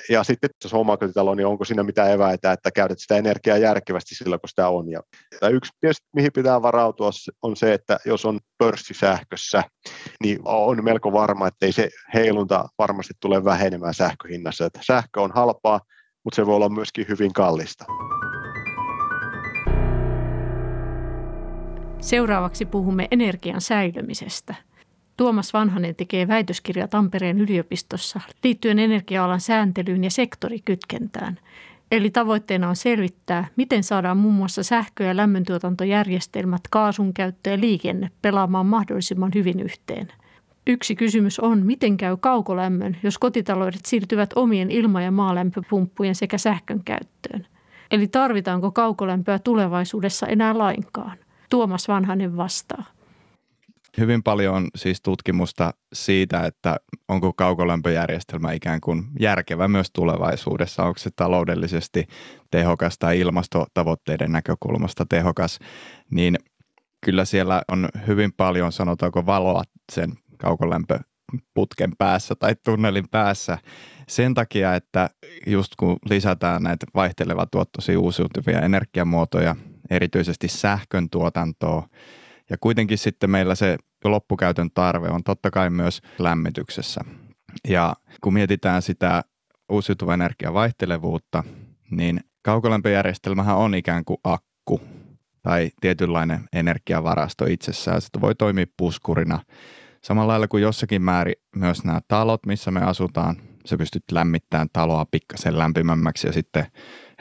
[0.09, 4.41] ja sitten jos omakotitalo, niin onko siinä mitään eväitä, että käytät sitä energiaa järkevästi silloin,
[4.41, 4.91] kun sitä on.
[4.91, 5.01] Ja,
[5.43, 7.11] ja yksi tietysti, mihin pitää varautua,
[7.43, 9.65] on se, että jos on pörssisähkössä,
[10.23, 14.67] niin on melko varma, että ei se heilunta varmasti tule vähenemään sähköhinnassa.
[14.67, 15.81] Että sähkö on halpaa,
[16.25, 17.85] mutta se voi olla myöskin hyvin kallista.
[22.01, 24.55] Seuraavaksi puhumme energian säilymisestä–
[25.19, 31.39] Tuomas Vanhanen tekee väitöskirja Tampereen yliopistossa liittyen energia-alan sääntelyyn ja sektorikytkentään.
[31.93, 38.11] Eli tavoitteena on selvittää, miten saadaan muun muassa sähkö- ja lämmöntuotantojärjestelmät, kaasun käyttö ja liikenne
[38.23, 40.09] pelaamaan mahdollisimman hyvin yhteen.
[40.67, 46.85] Yksi kysymys on, miten käy kaukolämmön, jos kotitaloudet siirtyvät omien ilma- ja maalämpöpumppujen sekä sähkön
[46.85, 47.47] käyttöön.
[47.91, 51.19] Eli tarvitaanko kaukolämpöä tulevaisuudessa enää lainkaan?
[51.49, 52.85] Tuomas Vanhanen vastaa.
[53.99, 56.77] Hyvin paljon on siis tutkimusta siitä, että
[57.09, 62.07] onko kaukolämpöjärjestelmä ikään kuin järkevä myös tulevaisuudessa, onko se taloudellisesti
[62.51, 65.59] tehokas tai ilmastotavoitteiden näkökulmasta tehokas,
[66.11, 66.37] niin
[67.05, 73.59] kyllä siellä on hyvin paljon, sanotaanko valoa sen kaukolämpöputken päässä tai tunnelin päässä.
[74.09, 75.11] Sen takia, että
[75.47, 79.57] just kun lisätään näitä vaihtelevatuottoisia uusiutuvia energiamuotoja,
[79.90, 81.88] erityisesti sähkön tuotantoa,
[82.51, 87.01] ja kuitenkin sitten meillä se loppukäytön tarve on totta kai myös lämmityksessä.
[87.68, 89.24] Ja kun mietitään sitä
[89.68, 91.44] uusiutuvan energian vaihtelevuutta,
[91.90, 94.81] niin kaukolämpöjärjestelmähän on ikään kuin akku
[95.42, 98.01] tai tietynlainen energiavarasto itsessään.
[98.01, 99.40] Se voi toimia puskurina.
[100.05, 105.07] Samalla lailla kuin jossakin määrin myös nämä talot, missä me asutaan, se pystyt lämmittämään taloa
[105.11, 106.66] pikkasen lämpimämmäksi ja sitten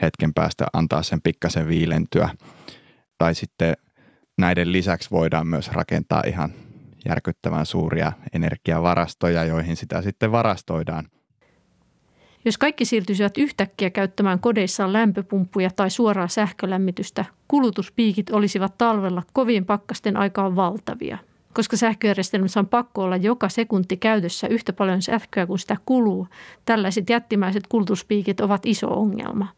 [0.02, 2.28] hetken päästä antaa sen pikkasen viilentyä.
[3.18, 3.76] Tai sitten
[4.38, 6.52] näiden lisäksi voidaan myös rakentaa ihan
[7.08, 11.08] järkyttävän suuria energiavarastoja, joihin sitä sitten varastoidaan.
[12.44, 20.16] Jos kaikki siirtyisivät yhtäkkiä käyttämään kodeissaan lämpöpumppuja tai suoraa sähkölämmitystä, kulutuspiikit olisivat talvella kovien pakkasten
[20.16, 21.18] aikaan valtavia.
[21.54, 26.28] Koska sähköjärjestelmässä on pakko olla joka sekunti käytössä yhtä paljon sähköä kuin sitä kuluu,
[26.64, 29.48] tällaiset jättimäiset kulutuspiikit ovat iso ongelma.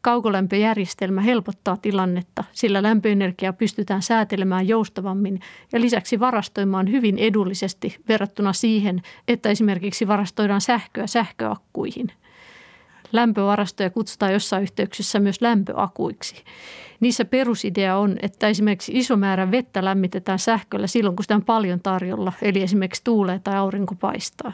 [0.00, 5.40] Kaukolämpöjärjestelmä helpottaa tilannetta, sillä lämpöenergiaa pystytään säätelemään joustavammin
[5.72, 12.12] ja lisäksi varastoimaan hyvin edullisesti verrattuna siihen, että esimerkiksi varastoidaan sähköä sähköakkuihin.
[13.12, 16.44] Lämpövarastoja kutsutaan jossain yhteyksissä myös lämpöakuiksi.
[17.00, 21.80] Niissä perusidea on, että esimerkiksi iso määrä vettä lämmitetään sähköllä silloin, kun sitä on paljon
[21.80, 24.52] tarjolla, eli esimerkiksi tuulee tai aurinko paistaa.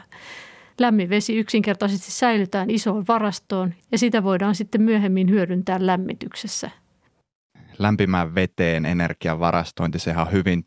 [0.79, 6.69] Lämmin vesi yksinkertaisesti säilytään isoon varastoon ja sitä voidaan sitten myöhemmin hyödyntää lämmityksessä.
[7.79, 10.65] Lämpimään veteen energian varastointi, sehän on hyvin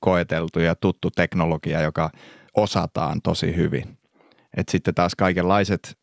[0.00, 2.10] koeteltu ja tuttu teknologia, joka
[2.56, 3.98] osataan tosi hyvin.
[4.56, 5.98] Et sitten taas kaikenlaiset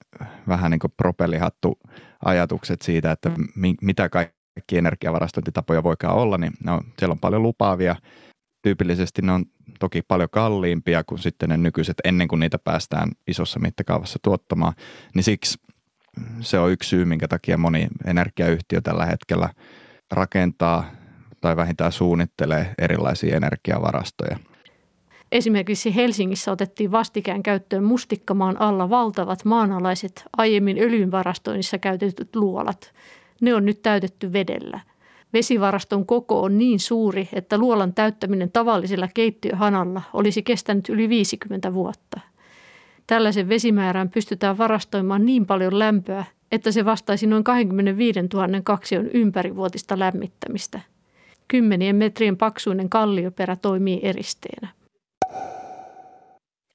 [0.48, 1.80] vähän niin kuin propellihattu
[2.26, 7.96] ajatukset siitä, että mi- mitä kaikki energiavarastointitapoja voikaan olla, niin no, siellä on paljon lupaavia.
[8.62, 9.46] Tyypillisesti ne on
[9.80, 14.74] toki paljon kalliimpia kuin sitten ne nykyiset ennen kuin niitä päästään isossa mittakaavassa tuottamaan,
[15.16, 15.60] niin siksi
[16.40, 19.50] se on yksi syy, minkä takia moni energiayhtiö tällä hetkellä
[20.12, 20.92] rakentaa
[21.42, 24.40] tai vähintään suunnittelee erilaisia energiavarastoja.
[25.32, 32.94] Esimerkiksi Helsingissä otettiin vastikään käyttöön mustikkamaan alla valtavat maanalaiset aiemmin öljynvarastoinnissa käytetyt luolat.
[33.42, 34.80] Ne on nyt täytetty vedellä–
[35.34, 42.20] Vesivaraston koko on niin suuri, että luolan täyttäminen tavallisella keittiöhanalla olisi kestänyt yli 50 vuotta.
[43.08, 50.00] Tällaisen vesimäärään pystytään varastoimaan niin paljon lämpöä, että se vastaisi noin 25 000 kaksion ympärivuotista
[50.00, 50.80] lämmittämistä.
[51.48, 54.68] Kymmenien metrien paksuinen kallioperä toimii eristeenä.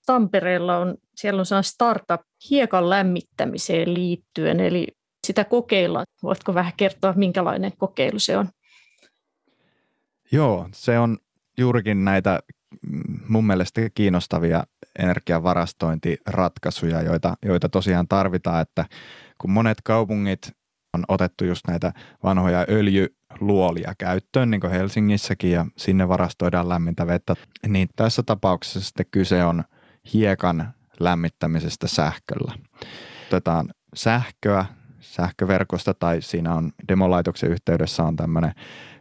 [0.07, 4.87] Tampereella on, siellä on startup hiekan lämmittämiseen liittyen, eli
[5.29, 6.05] sitä kokeilla.
[6.23, 8.49] Voitko vähän kertoa, minkälainen kokeilu se on?
[10.33, 11.19] Joo, se on
[11.59, 12.41] juurikin näitä
[12.87, 14.65] mm, mun mielestä kiinnostavia
[14.99, 18.85] energiavarastointiratkaisuja, joita, joita tosiaan tarvitaan, että
[19.39, 20.53] kun monet kaupungit
[20.95, 27.35] on otettu just näitä vanhoja öljyluolia käyttöön, niin kuin Helsingissäkin, ja sinne varastoidaan lämmintä vettä,
[27.67, 29.65] niin tässä tapauksessa sitten kyse on
[30.15, 32.53] hiekan lämmittämisestä sähköllä.
[33.27, 34.65] Otetaan sähköä
[35.09, 38.53] sähköverkosta tai siinä on demolaitoksen yhteydessä on tämmöinen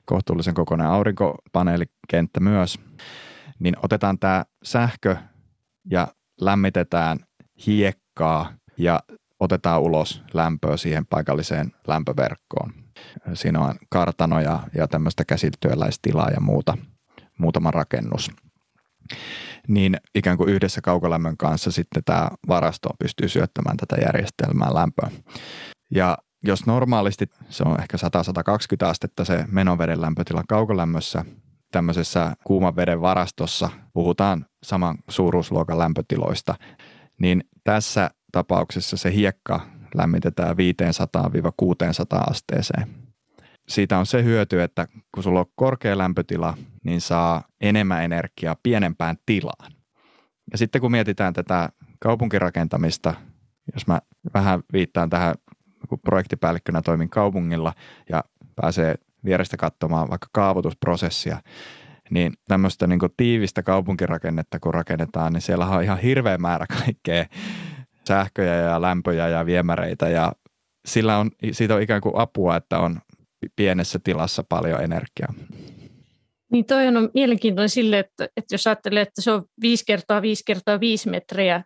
[0.05, 2.79] kohtuullisen kokoinen aurinkopaneelikenttä myös,
[3.59, 5.15] niin otetaan tämä sähkö
[5.91, 6.07] ja
[6.41, 7.17] lämmitetään
[7.67, 8.99] hiekkaa ja
[9.39, 12.73] otetaan ulos lämpöä siihen paikalliseen lämpöverkkoon.
[13.33, 16.77] Siinä on kartanoja ja tämmöistä käsityöläistilaa ja muuta,
[17.37, 18.31] muutama rakennus.
[19.67, 25.11] Niin ikään kuin yhdessä kaukolämmön kanssa sitten tämä varasto pystyy syöttämään tätä järjestelmää lämpöä.
[25.91, 27.97] Ja jos normaalisti se on ehkä
[28.85, 31.25] 100-120 astetta se menoveden lämpötila kaukolämmössä,
[31.71, 36.55] tämmöisessä kuuman veden varastossa puhutaan saman suuruusluokan lämpötiloista,
[37.21, 39.61] niin tässä tapauksessa se hiekka
[39.95, 42.87] lämmitetään 500-600 asteeseen.
[43.67, 49.15] Siitä on se hyöty, että kun sulla on korkea lämpötila, niin saa enemmän energiaa pienempään
[49.25, 49.71] tilaan.
[50.51, 51.69] Ja sitten kun mietitään tätä
[51.99, 53.13] kaupunkirakentamista,
[53.73, 54.01] jos mä
[54.33, 55.35] vähän viittaan tähän
[55.87, 57.73] kun projektipäällikkönä toimin kaupungilla
[58.09, 58.23] ja
[58.55, 58.95] pääsee
[59.25, 61.37] vierestä katsomaan vaikka kaavoitusprosessia,
[62.09, 67.25] niin tämmöistä niin tiivistä kaupunkirakennetta kun rakennetaan, niin siellä on ihan hirveä määrä kaikkea
[68.07, 70.31] sähköjä ja lämpöjä ja viemäreitä ja
[70.85, 72.99] sillä on, siitä on ikään kuin apua, että on
[73.55, 75.33] pienessä tilassa paljon energiaa.
[76.51, 80.43] Niin toi on mielenkiintoinen sille, että, että jos ajattelee, että se on 5 kertaa 5
[80.45, 81.63] kertaa 5 metriä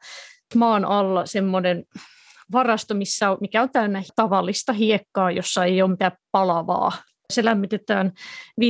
[0.55, 1.86] maan alla semmoinen
[2.51, 6.91] varasto, missä on, mikä on täynnä tavallista hiekkaa, jossa ei ole mitään palavaa.
[7.33, 8.11] Se lämmitetään
[8.61, 8.65] 500-600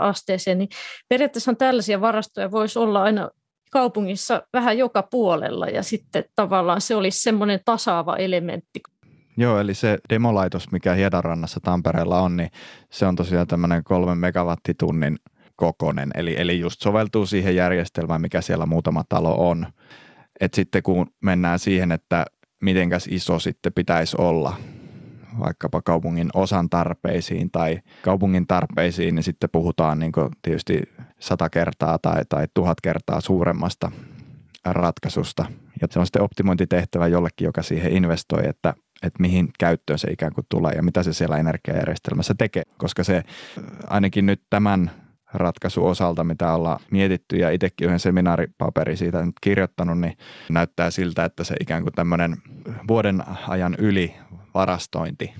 [0.00, 0.68] asteeseen, niin
[1.08, 3.30] periaatteessa tällaisia varastoja voisi olla aina
[3.70, 8.80] kaupungissa vähän joka puolella ja sitten tavallaan se olisi semmoinen tasaava elementti.
[9.36, 12.50] Joo, eli se demolaitos, mikä Hiedanrannassa Tampereella on, niin
[12.90, 15.18] se on tosiaan tämmöinen kolmen megawattitunnin
[15.56, 19.66] kokonen, eli, eli just soveltuu siihen järjestelmään, mikä siellä muutama talo on.
[20.40, 22.26] Et sitten kun mennään siihen, että
[22.62, 24.56] mitenkäs iso sitten pitäisi olla
[25.38, 30.82] vaikkapa kaupungin osan tarpeisiin tai kaupungin tarpeisiin, niin sitten puhutaan niin tietysti
[31.20, 33.90] sata kertaa tai, tai tuhat kertaa suuremmasta
[34.64, 35.44] ratkaisusta.
[35.80, 40.32] Ja se on sitten optimointitehtävä jollekin, joka siihen investoi, että, että mihin käyttöön se ikään
[40.32, 42.62] kuin tulee ja mitä se siellä energiajärjestelmässä tekee.
[42.78, 43.22] Koska se
[43.86, 44.90] ainakin nyt tämän
[45.34, 47.36] ratkaisu osalta, mitä ollaan mietitty.
[47.36, 50.16] Ja itsekin yhden seminaaripaperi siitä nyt kirjoittanut, niin
[50.50, 52.36] näyttää siltä, että se ikään kuin tämmöinen
[52.88, 54.14] vuoden ajan yli
[54.54, 55.34] varastointi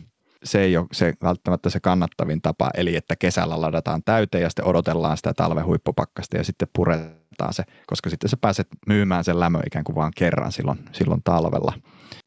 [0.44, 4.64] se ei ole se välttämättä se kannattavin tapa, eli että kesällä ladataan täyteen ja sitten
[4.64, 9.62] odotellaan sitä talven huippupakkasta ja sitten puretaan se, koska sitten sä pääset myymään sen lämmön
[9.66, 11.72] ikään kuin vaan kerran silloin, silloin talvella.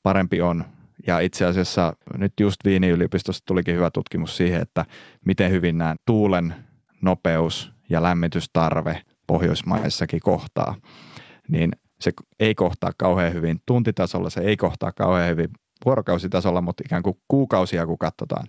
[0.04, 0.66] Parempi on.
[1.08, 4.86] Ja itse asiassa nyt just Viinin yliopistossa tulikin hyvä tutkimus siihen, että
[5.26, 6.56] miten hyvin nämä tuulen
[7.04, 10.76] nopeus ja lämmitystarve Pohjoismaissakin kohtaa.
[11.50, 15.50] Niin se ei kohtaa kauhean hyvin tuntitasolla, se ei kohtaa kauhean hyvin
[15.86, 18.48] vuorokausitasolla, mutta ikään kuin kuukausia kun katsotaan.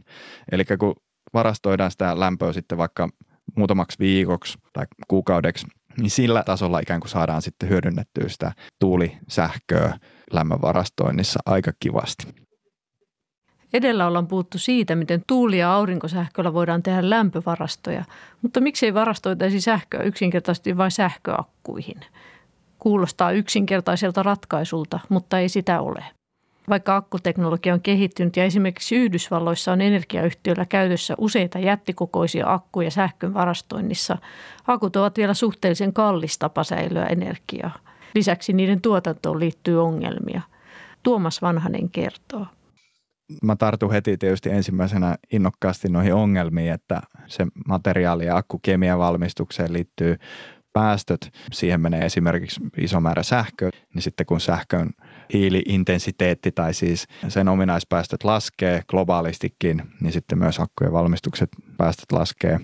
[0.52, 0.94] Eli kun
[1.34, 3.08] varastoidaan sitä lämpöä sitten vaikka
[3.56, 5.66] muutamaksi viikoksi tai kuukaudeksi,
[6.00, 9.98] niin sillä tasolla ikään kuin saadaan sitten hyödynnettyä sitä tuulisähköä
[10.32, 12.43] lämmön varastoinnissa aika kivasti.
[13.74, 18.04] Edellä ollaan puhuttu siitä, miten tuuli- ja aurinkosähköllä voidaan tehdä lämpövarastoja,
[18.42, 22.00] mutta miksei varastoitaisi sähköä yksinkertaisesti vain sähköakkuihin?
[22.78, 26.04] Kuulostaa yksinkertaiselta ratkaisulta, mutta ei sitä ole.
[26.68, 34.18] Vaikka akkuteknologia on kehittynyt ja esimerkiksi Yhdysvalloissa on energiayhtiöillä käytössä useita jättikokoisia akkuja sähkön varastoinnissa,
[34.66, 37.78] akut ovat vielä suhteellisen kallis tapa säilyä energiaa.
[38.14, 40.40] Lisäksi niiden tuotantoon liittyy ongelmia.
[41.02, 42.46] Tuomas Vanhanen kertoo.
[43.42, 50.16] Mä tartun heti tietysti ensimmäisenä innokkaasti noihin ongelmiin, että se materiaali- ja akkukemian valmistukseen liittyy
[50.72, 51.30] päästöt.
[51.52, 54.90] Siihen menee esimerkiksi iso määrä sähköä, niin sitten kun sähkön
[55.32, 62.60] hiiliintensiteetti tai siis sen ominaispäästöt laskee globaalistikin, niin sitten myös akkujen valmistukset päästöt laskee.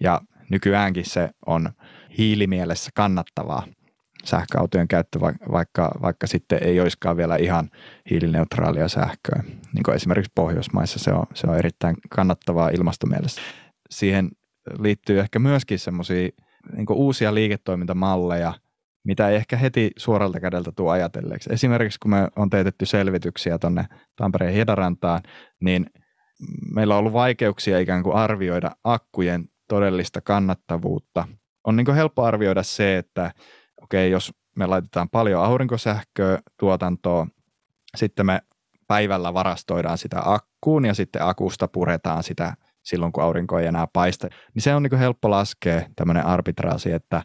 [0.00, 0.20] Ja
[0.50, 1.70] nykyäänkin se on
[2.18, 3.66] hiilimielessä kannattavaa
[4.24, 5.20] sähköautojen käyttö,
[5.52, 7.70] vaikka, vaikka sitten ei olisikaan vielä ihan
[8.10, 9.42] hiilineutraalia sähköä.
[9.74, 13.40] Niin kuin esimerkiksi Pohjoismaissa se on, se on erittäin kannattavaa ilmastomielessä.
[13.90, 14.30] Siihen
[14.78, 16.28] liittyy ehkä myöskin semmoisia
[16.76, 18.54] niin uusia liiketoimintamalleja,
[19.04, 21.52] mitä ei ehkä heti suoralta kädeltä tule ajatelleeksi.
[21.52, 25.20] Esimerkiksi kun me on teetetty selvityksiä tuonne Tampereen Hiedarantaan,
[25.60, 25.86] niin
[26.74, 31.28] meillä on ollut vaikeuksia ikään kuin arvioida akkujen todellista kannattavuutta.
[31.66, 33.32] On niin helppo arvioida se, että
[33.92, 37.30] okei, jos me laitetaan paljon aurinkosähköä tuotantoon,
[37.96, 38.40] sitten me
[38.88, 44.28] päivällä varastoidaan sitä akkuun ja sitten akusta puretaan sitä silloin, kun aurinko ei enää paista.
[44.54, 47.22] Niin se on niin helppo laskea tämmöinen arbitraasi, että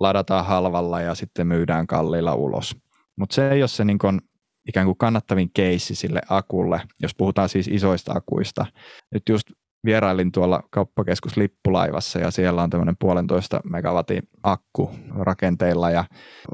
[0.00, 2.76] ladataan halvalla ja sitten myydään kalliilla ulos.
[3.16, 4.20] Mutta se ei ole se niin kuin
[4.68, 8.66] ikään kuin kannattavin keissi sille akulle, jos puhutaan siis isoista akuista.
[9.10, 9.50] Nyt just
[9.84, 16.04] vierailin tuolla kauppakeskus Lippulaivassa ja siellä on tämmöinen puolentoista megawatin akku rakenteilla ja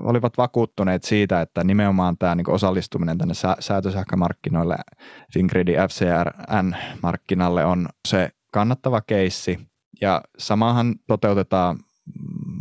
[0.01, 4.77] olivat vakuuttuneet siitä, että nimenomaan tämä niin osallistuminen tänne sä- säätösähkömarkkinoille
[5.33, 9.59] Fingridin FCRN-markkinalle on se kannattava keissi
[10.01, 11.79] ja samahan toteutetaan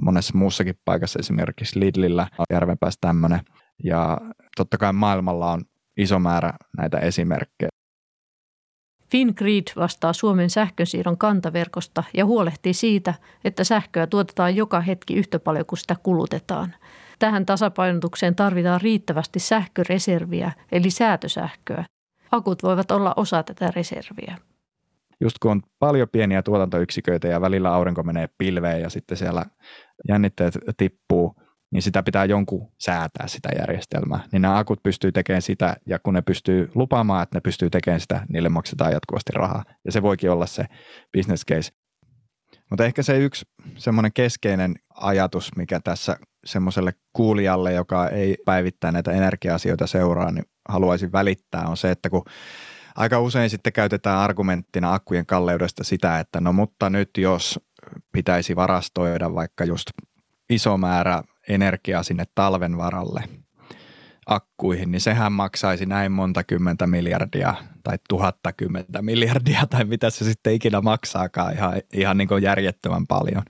[0.02, 3.40] monessa muussakin paikassa, esimerkiksi Lidlillä on Järvenpäässä tämmöinen.
[3.84, 4.18] Ja
[4.58, 5.62] totta kai maailmalla on
[5.98, 7.70] iso määrä näitä esimerkkejä.
[9.12, 15.66] Fingrid vastaa Suomen sähkönsiirron kantaverkosta ja huolehtii siitä, että sähköä tuotetaan joka hetki yhtä paljon
[15.66, 16.76] kuin sitä kulutetaan.
[17.20, 21.86] Tähän tasapainotukseen tarvitaan riittävästi sähköreserviä eli säätösähköä.
[22.32, 24.38] Akut voivat olla osa tätä reserviä
[25.22, 29.46] just kun on paljon pieniä tuotantoyksiköitä ja välillä aurinko menee pilveen ja sitten siellä
[30.08, 31.36] jännitteet tippuu,
[31.72, 34.20] niin sitä pitää jonkun säätää sitä järjestelmää.
[34.32, 38.02] Niin nämä akut pystyy tekemään sitä ja kun ne pystyy lupaamaan, että ne pystyy tekemään
[38.02, 39.64] sitä, niille maksetaan jatkuvasti rahaa.
[39.86, 40.66] Ja se voikin olla se
[41.18, 41.72] business case.
[42.70, 43.46] Mutta ehkä se yksi
[43.76, 51.12] semmoinen keskeinen ajatus, mikä tässä semmoiselle kuulijalle, joka ei päivittää näitä energia-asioita seuraa, niin haluaisin
[51.12, 52.24] välittää, on se, että kun
[52.96, 57.60] aika usein sitten käytetään argumenttina akkujen kalleudesta sitä, että no mutta nyt jos
[58.12, 59.90] pitäisi varastoida vaikka just
[60.50, 63.24] iso määrä energiaa sinne talven varalle
[64.30, 70.26] akkuihin, niin sehän maksaisi näin monta kymmentä miljardia tai tuhatta kymmentä miljardia tai mitä se
[70.26, 73.44] sitten ikinä maksaakaan ihan, ihan niin kuin järjettömän paljon.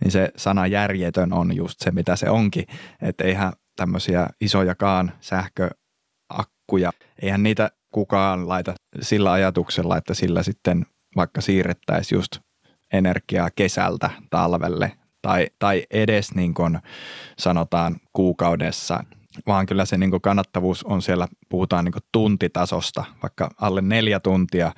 [0.00, 2.64] Niin se sana järjetön on just se, mitä se onkin,
[3.02, 6.92] että eihän tämmöisiä isojakaan sähköakkuja,
[7.22, 10.86] eihän niitä kukaan laita sillä ajatuksella, että sillä sitten
[11.16, 12.38] vaikka siirrettäisiin just
[12.92, 14.92] energiaa kesältä talvelle
[15.22, 16.78] tai, tai edes niin kuin
[17.38, 19.04] sanotaan kuukaudessa,
[19.46, 24.20] vaan kyllä se niin kuin kannattavuus on siellä, puhutaan niin kuin tuntitasosta, vaikka alle neljä
[24.20, 24.72] tuntia,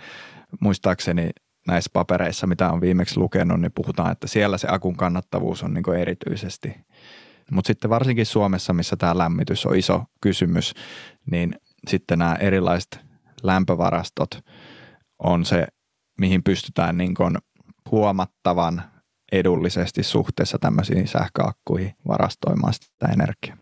[0.61, 1.31] muistaakseni
[1.67, 5.85] näissä papereissa, mitä on viimeksi lukenut, niin puhutaan, että siellä se akun kannattavuus on niin
[5.85, 6.75] kuin erityisesti.
[7.51, 10.75] Mutta sitten varsinkin Suomessa, missä tämä lämmitys on iso kysymys,
[11.31, 11.55] niin
[11.89, 13.01] sitten nämä erilaiset
[13.43, 14.31] lämpövarastot
[15.19, 15.67] on se,
[16.19, 17.39] mihin pystytään niin kuin
[17.91, 18.83] huomattavan
[19.33, 23.57] edullisesti suhteessa tämmöisiin sähköakkuihin varastoimaan sitä energiaa.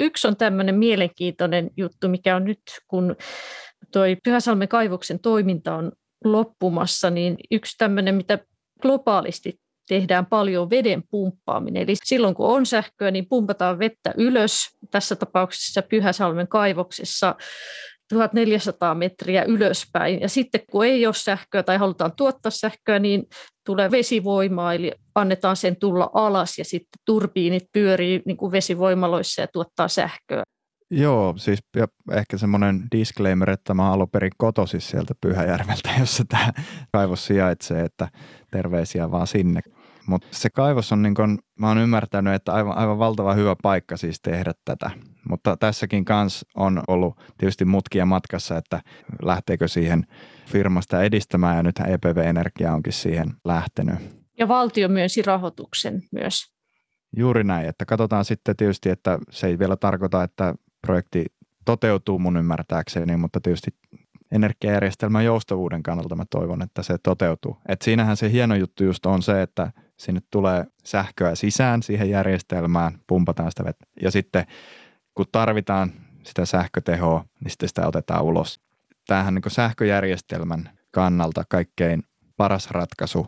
[0.00, 3.16] Yksi on tämmöinen mielenkiintoinen juttu, mikä on nyt, kun
[3.92, 5.92] tuo Pyhäsalmen kaivoksen toiminta on
[6.24, 8.38] loppumassa, niin yksi tämmöinen, mitä
[8.82, 11.82] globaalisti tehdään paljon veden pumppaaminen.
[11.82, 14.68] Eli silloin kun on sähköä, niin pumpataan vettä ylös.
[14.90, 17.34] Tässä tapauksessa Pyhäsalmen kaivoksessa
[18.12, 20.20] 1400 metriä ylöspäin.
[20.20, 23.24] Ja sitten kun ei ole sähköä tai halutaan tuottaa sähköä, niin
[23.66, 29.46] tulee vesivoimaa, eli annetaan sen tulla alas ja sitten turbiinit pyörii niin kuin vesivoimaloissa ja
[29.52, 30.42] tuottaa sähköä.
[30.90, 36.52] Joo, siis ja ehkä semmoinen disclaimer, että mä alun perin kotoisin sieltä Pyhäjärveltä, jossa tämä
[36.92, 38.08] kaivos sijaitsee, että
[38.50, 39.60] terveisiä vaan sinne.
[40.12, 43.96] Mutta se kaivos on, niin kun, mä oon ymmärtänyt, että aivan, aivan valtava hyvä paikka
[43.96, 44.90] siis tehdä tätä.
[45.28, 48.82] Mutta tässäkin kans on ollut tietysti mutkia matkassa, että
[49.22, 50.06] lähteekö siihen
[50.46, 53.94] firmasta edistämään ja nyt EPV Energia onkin siihen lähtenyt.
[54.38, 56.52] Ja valtio myönsi rahoituksen myös.
[57.16, 60.54] Juuri näin, että katsotaan sitten tietysti, että se ei vielä tarkoita, että
[60.86, 61.24] projekti
[61.64, 63.70] toteutuu mun ymmärtääkseni, mutta tietysti
[64.32, 67.56] energiajärjestelmän joustavuuden kannalta mä toivon, että se toteutuu.
[67.68, 69.72] Et siinähän se hieno juttu just on se, että
[70.02, 74.46] sinne tulee sähköä sisään siihen järjestelmään, pumpataan sitä vettä ja sitten
[75.14, 75.92] kun tarvitaan
[76.22, 78.60] sitä sähkötehoa, niin sitten sitä otetaan ulos.
[79.06, 82.02] Tämähän niin sähköjärjestelmän kannalta kaikkein
[82.36, 83.26] paras ratkaisu.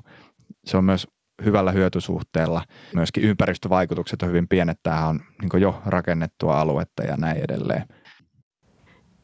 [0.65, 1.09] Se on myös
[1.45, 2.65] hyvällä hyötysuhteella.
[2.95, 4.79] Myöskin ympäristövaikutukset on hyvin pienet.
[4.83, 7.85] Tämähän on niin jo rakennettua aluetta ja näin edelleen.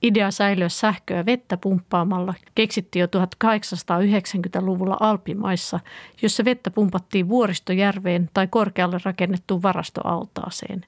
[0.02, 5.80] Idea säilyä sähköä vettä pumppaamalla keksittiin jo 1890-luvulla Alpimaissa,
[6.22, 10.84] jossa vettä pumpattiin vuoristojärveen tai korkealle rakennettuun varastoaltaaseen.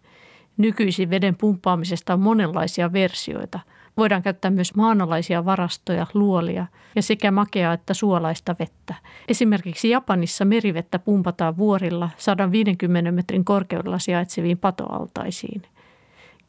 [0.56, 3.60] Nykyisin veden pumppaamisesta on monenlaisia versioita.
[3.96, 8.94] Voidaan käyttää myös maanalaisia varastoja, luolia ja sekä makeaa että suolaista vettä.
[9.28, 15.62] Esimerkiksi Japanissa merivettä pumpataan vuorilla 150 metrin korkeudella sijaitseviin patoaltaisiin.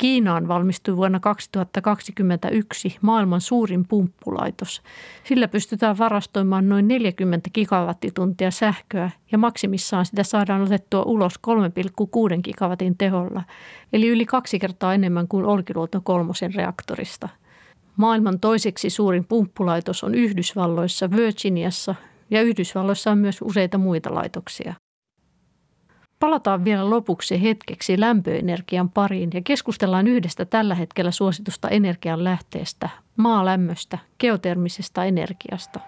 [0.03, 4.81] Kiinaan valmistui vuonna 2021 maailman suurin pumppulaitos.
[5.23, 11.33] Sillä pystytään varastoimaan noin 40 gigawattituntia sähköä ja maksimissaan sitä saadaan otettua ulos
[12.35, 13.43] 3,6 gigawatin teholla,
[13.93, 17.29] eli yli kaksi kertaa enemmän kuin Olkiluoto kolmosen reaktorista.
[17.97, 21.95] Maailman toiseksi suurin pumppulaitos on Yhdysvalloissa Virginiassa
[22.29, 24.73] ja Yhdysvalloissa on myös useita muita laitoksia.
[26.23, 33.97] Palataan vielä lopuksi hetkeksi lämpöenergian pariin ja keskustellaan yhdestä tällä hetkellä suositusta energian lähteestä, maalämmöstä,
[34.19, 35.79] geotermisestä energiasta.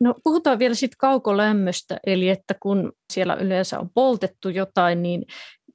[0.00, 5.26] No, puhutaan vielä sitten kaukolämmöstä, eli että kun siellä yleensä on poltettu jotain, niin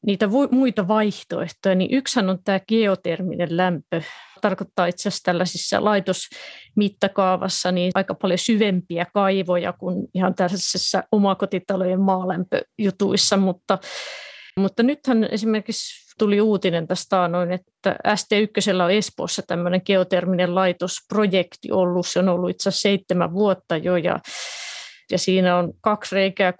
[0.05, 4.01] niitä muita vaihtoehtoja, niin yksihän on tämä geoterminen lämpö.
[4.41, 13.37] Tarkoittaa itse asiassa tällaisissa laitosmittakaavassa niin aika paljon syvempiä kaivoja kuin ihan tällaisessa omakotitalojen maalämpöjutuissa,
[13.37, 13.77] mutta
[14.57, 22.07] mutta nythän esimerkiksi tuli uutinen tästä noin, että ST1 on Espoossa tämmöinen geoterminen laitosprojekti ollut.
[22.07, 24.19] Se on ollut itse asiassa seitsemän vuotta jo ja
[25.11, 26.57] ja siinä on kaksi reikää 6,4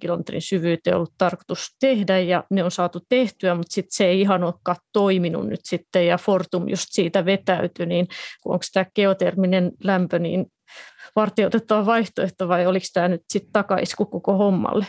[0.00, 4.44] kilometrin syvyyteen ollut tarkoitus tehdä ja ne on saatu tehtyä, mutta sitten se ei ihan
[4.44, 8.06] olekaan toiminut nyt sitten ja Fortum just siitä vetäytyi, niin
[8.44, 10.46] onko tämä geoterminen lämpö niin
[11.16, 14.86] vartioitettava vaihtoehto vai oliko tämä nyt sitten takaisku koko hommalle?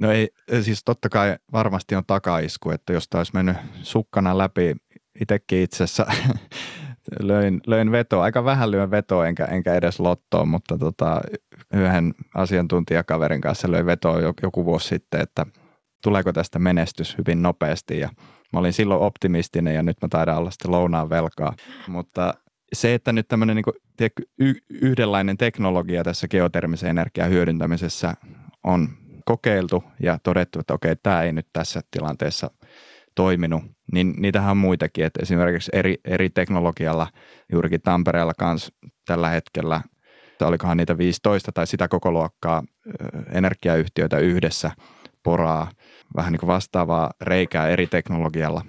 [0.00, 0.28] No ei,
[0.62, 4.74] siis totta kai varmasti on takaisku, että jos tämä olisi mennyt sukkana läpi
[5.20, 6.06] itsekin itse asiassa
[7.20, 11.20] löin, löin vetoa, aika vähän lyön vetoa enkä, enkä edes lottoon, mutta tota,
[11.74, 15.46] yhden asiantuntijakaverin kanssa löin vetoa joku vuosi sitten, että
[16.02, 17.98] tuleeko tästä menestys hyvin nopeasti.
[17.98, 18.08] Ja
[18.52, 21.54] mä olin silloin optimistinen ja nyt mä taidan olla sitten lounaan velkaa,
[21.86, 22.34] mutta
[22.72, 28.14] se, että nyt tämmöinen niin y- yhdenlainen teknologia tässä geotermisen energian hyödyntämisessä
[28.64, 28.88] on
[29.24, 32.50] kokeiltu ja todettu, että okei, tämä ei nyt tässä tilanteessa
[33.14, 37.06] toiminut, niin niitähän on muitakin, että esimerkiksi eri, eri teknologialla,
[37.52, 38.74] juurikin Tampereella kanssa
[39.06, 39.80] tällä hetkellä,
[40.42, 42.62] olikohan niitä 15 tai sitä koko luokkaa
[43.32, 44.70] energiayhtiöitä yhdessä
[45.22, 45.70] poraa
[46.16, 48.64] vähän niin kuin vastaavaa reikää eri teknologialla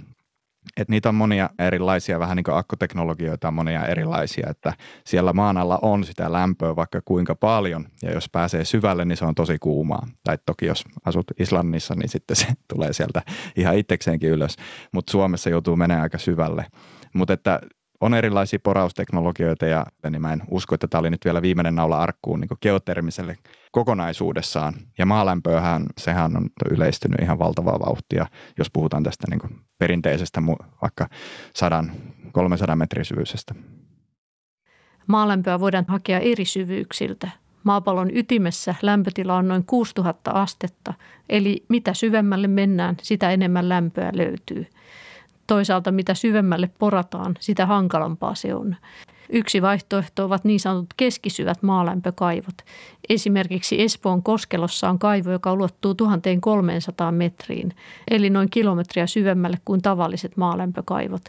[0.78, 4.74] et niitä on monia erilaisia, vähän niin kuin akkuteknologioita on monia erilaisia, että
[5.05, 9.26] siellä maan alla on sitä lämpöä vaikka kuinka paljon, ja jos pääsee syvälle, niin se
[9.26, 10.07] on tosi kuumaa.
[10.24, 13.22] Tai toki jos asut Islannissa, niin sitten se tulee sieltä
[13.55, 14.55] ihan itsekseenkin ylös,
[14.91, 16.66] mutta Suomessa joutuu menemään aika syvälle.
[17.14, 17.59] Mutta että
[18.02, 21.99] on erilaisia porausteknologioita ja niin mä en usko, että tämä oli nyt vielä viimeinen naula
[21.99, 23.38] arkkuun niin geotermiselle
[23.72, 24.74] kokonaisuudessaan.
[24.97, 28.26] Ja maalämpöähän, sehän on yleistynyt ihan valtavaa vauhtia,
[28.58, 30.41] jos puhutaan tästä niin perinteisestä
[30.82, 31.10] vaikka
[32.72, 33.56] 100-300 metrin syvyysestä.
[35.08, 37.30] Maalämpöä voidaan hakea eri syvyyksiltä.
[37.64, 40.93] Maapallon ytimessä lämpötila on noin 6000 astetta,
[41.30, 44.66] eli mitä syvemmälle mennään, sitä enemmän lämpöä löytyy.
[45.52, 48.76] Toisaalta mitä syvemmälle porataan, sitä hankalampaa se on.
[49.30, 52.56] Yksi vaihtoehto ovat niin sanotut keskisyvät maalämpökaivot.
[53.10, 57.74] Esimerkiksi Espoon Koskelossa on kaivo, joka ulottuu 1300 metriin,
[58.12, 61.24] eli noin kilometriä syvemmälle kuin tavalliset maalämpökaivot.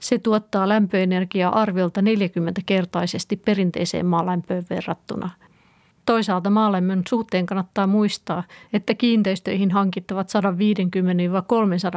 [0.00, 5.30] Se tuottaa lämpöenergiaa arviolta 40-kertaisesti perinteiseen maalämpöön verrattuna.
[6.06, 8.42] Toisaalta maalämmön suhteen kannattaa muistaa,
[8.72, 10.28] että kiinteistöihin hankittavat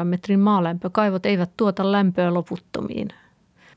[0.01, 3.07] 150-300 metrin maalämpökaivot eivät tuota lämpöä loputtomiin.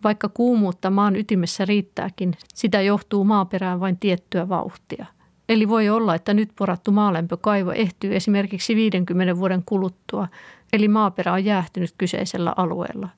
[0.04, 5.06] Vaikka kuumuutta maan ytimessä riittääkin, sitä johtuu maaperään vain tiettyä vauhtia.
[5.48, 10.28] Eli voi olla, että nyt porattu maalämpökaivo ehtyy esimerkiksi 50 vuoden kuluttua,
[10.72, 13.08] eli maaperä on jäähtynyt kyseisellä alueella.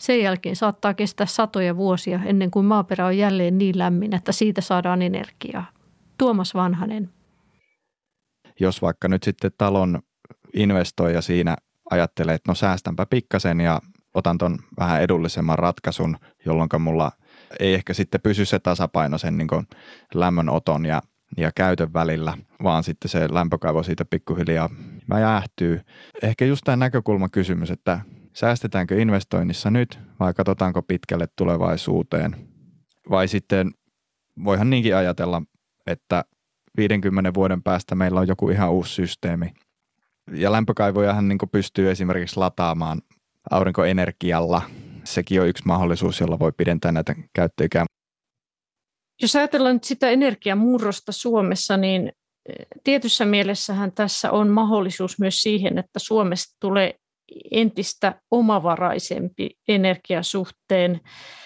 [0.00, 4.60] Sen jälkeen saattaa kestää satoja vuosia ennen kuin maaperä on jälleen niin lämmin, että siitä
[4.60, 5.64] saadaan energiaa.
[6.22, 7.10] Tuomas Vanhanen.
[8.60, 10.02] Jos vaikka nyt sitten talon
[10.54, 11.56] investoija siinä
[11.90, 13.80] ajattelee, että no säästänpä pikkasen ja
[14.14, 16.16] otan ton vähän edullisemman ratkaisun,
[16.46, 17.12] jolloin mulla
[17.60, 19.48] ei ehkä sitten pysy se tasapaino sen niin
[20.14, 21.02] lämmönoton ja,
[21.36, 24.70] ja käytön välillä, vaan sitten se lämpökaivo siitä pikkuhiljaa
[25.06, 25.80] mä jäähtyy.
[26.22, 28.00] Ehkä just tämä näkökulmakysymys, että
[28.32, 32.36] säästetäänkö investoinnissa nyt vai katsotaanko pitkälle tulevaisuuteen.
[33.10, 33.70] Vai sitten
[34.44, 35.42] voihan niinkin ajatella,
[36.76, 39.46] 50 vuoden päästä meillä on joku ihan uusi systeemi.
[40.32, 43.02] Ja lämpökaivojahan niin pystyy esimerkiksi lataamaan
[43.50, 44.62] aurinkoenergialla.
[45.04, 47.84] Sekin on yksi mahdollisuus, jolla voi pidentää näitä käyttöikää.
[49.22, 52.12] Jos ajatellaan nyt sitä energiamurrosta Suomessa, niin
[52.48, 56.94] eh, tietyssä mielessähän tässä on mahdollisuus myös siihen, että Suomesta tulee
[57.50, 61.00] entistä omavaraisempi energiasuhteen.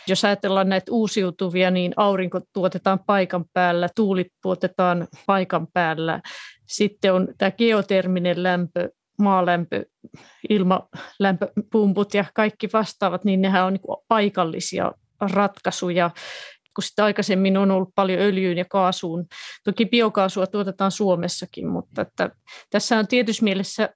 [0.08, 6.20] Jos ajatellaan näitä uusiutuvia, niin aurinko tuotetaan paikan päällä, tuulit tuotetaan paikan päällä.
[6.66, 9.84] Sitten on tämä geoterminen lämpö, maalämpö,
[10.48, 16.10] ilmalämpöpumput ja kaikki vastaavat, niin nehän on niin paikallisia ratkaisuja
[16.76, 19.26] kun sitä aikaisemmin on ollut paljon öljyyn ja kaasuun.
[19.64, 22.30] Toki biokaasua tuotetaan Suomessakin, mutta että
[22.70, 23.88] tässä on tietyssä mielessä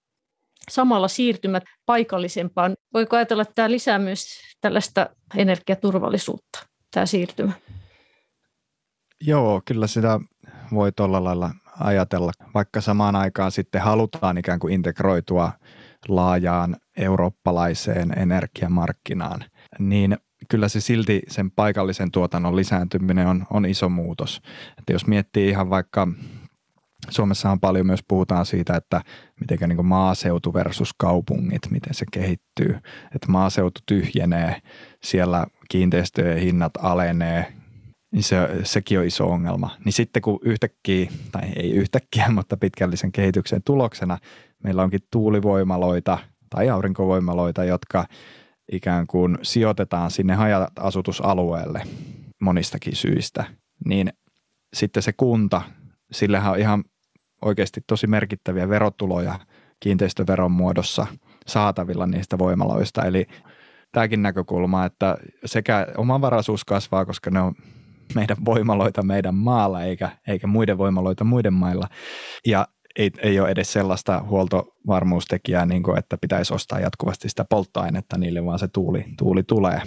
[0.70, 2.74] samalla siirtymät paikallisempaan.
[2.94, 4.26] Voiko ajatella, että tämä lisää myös
[4.60, 7.52] tällaista energiaturvallisuutta, tämä siirtymä?
[9.20, 10.20] Joo, kyllä sitä
[10.74, 11.50] voi tuolla lailla
[11.80, 15.52] ajatella, vaikka samaan aikaan sitten halutaan ikään kuin integroitua
[16.08, 19.44] laajaan eurooppalaiseen energiamarkkinaan,
[19.78, 20.16] niin
[20.48, 24.40] kyllä se silti sen paikallisen tuotannon lisääntyminen on, on iso muutos.
[24.78, 26.08] Että jos miettii ihan vaikka
[27.08, 29.00] Suomessa on paljon myös puhutaan siitä, että
[29.40, 32.78] miten niin maaseutu versus kaupungit, miten se kehittyy.
[33.14, 34.62] Että maaseutu tyhjenee,
[35.02, 37.52] siellä kiinteistöjen hinnat alenee,
[38.12, 39.76] niin se, sekin on iso ongelma.
[39.84, 44.18] Niin sitten kun yhtäkkiä, tai ei yhtäkkiä, mutta pitkällisen kehityksen tuloksena
[44.64, 46.18] meillä onkin tuulivoimaloita
[46.50, 48.06] tai aurinkovoimaloita, jotka
[48.72, 51.82] ikään kuin sijoitetaan sinne haja-asutusalueelle
[52.40, 53.44] monistakin syistä,
[53.84, 54.12] niin
[54.74, 55.62] sitten se kunta,
[56.12, 56.84] sillähän on ihan
[57.42, 59.38] oikeasti tosi merkittäviä verotuloja
[59.80, 61.06] kiinteistöveron muodossa
[61.46, 63.04] saatavilla niistä voimaloista.
[63.04, 63.26] Eli
[63.92, 67.54] tämäkin näkökulma, että sekä omavaraisuus kasvaa, koska ne on
[68.14, 71.88] meidän voimaloita meidän maalla eikä, eikä muiden voimaloita muiden mailla.
[72.46, 72.66] Ja
[72.96, 78.44] ei, ei ole edes sellaista huoltovarmuustekijää, niin kuin, että pitäisi ostaa jatkuvasti sitä polttoainetta niille,
[78.44, 79.82] vaan se tuuli, tuuli tulee.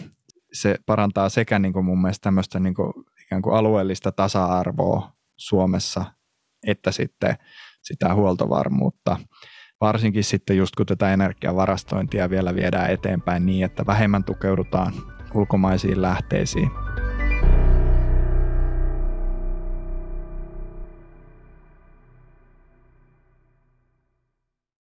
[0.54, 2.94] Se parantaa sekä niin kuin mun mielestä tämmöistä niin kuin,
[3.24, 6.06] ikään kuin alueellista tasa-arvoa Suomessa,
[6.68, 7.36] että sitten
[7.82, 9.18] sitä huoltovarmuutta.
[9.82, 14.94] Varsinkin sitten just kun tätä energiavarastointia vielä viedään eteenpäin niin, että vähemmän tukeudutaan
[15.34, 16.72] ulkomaisiin lähteisiin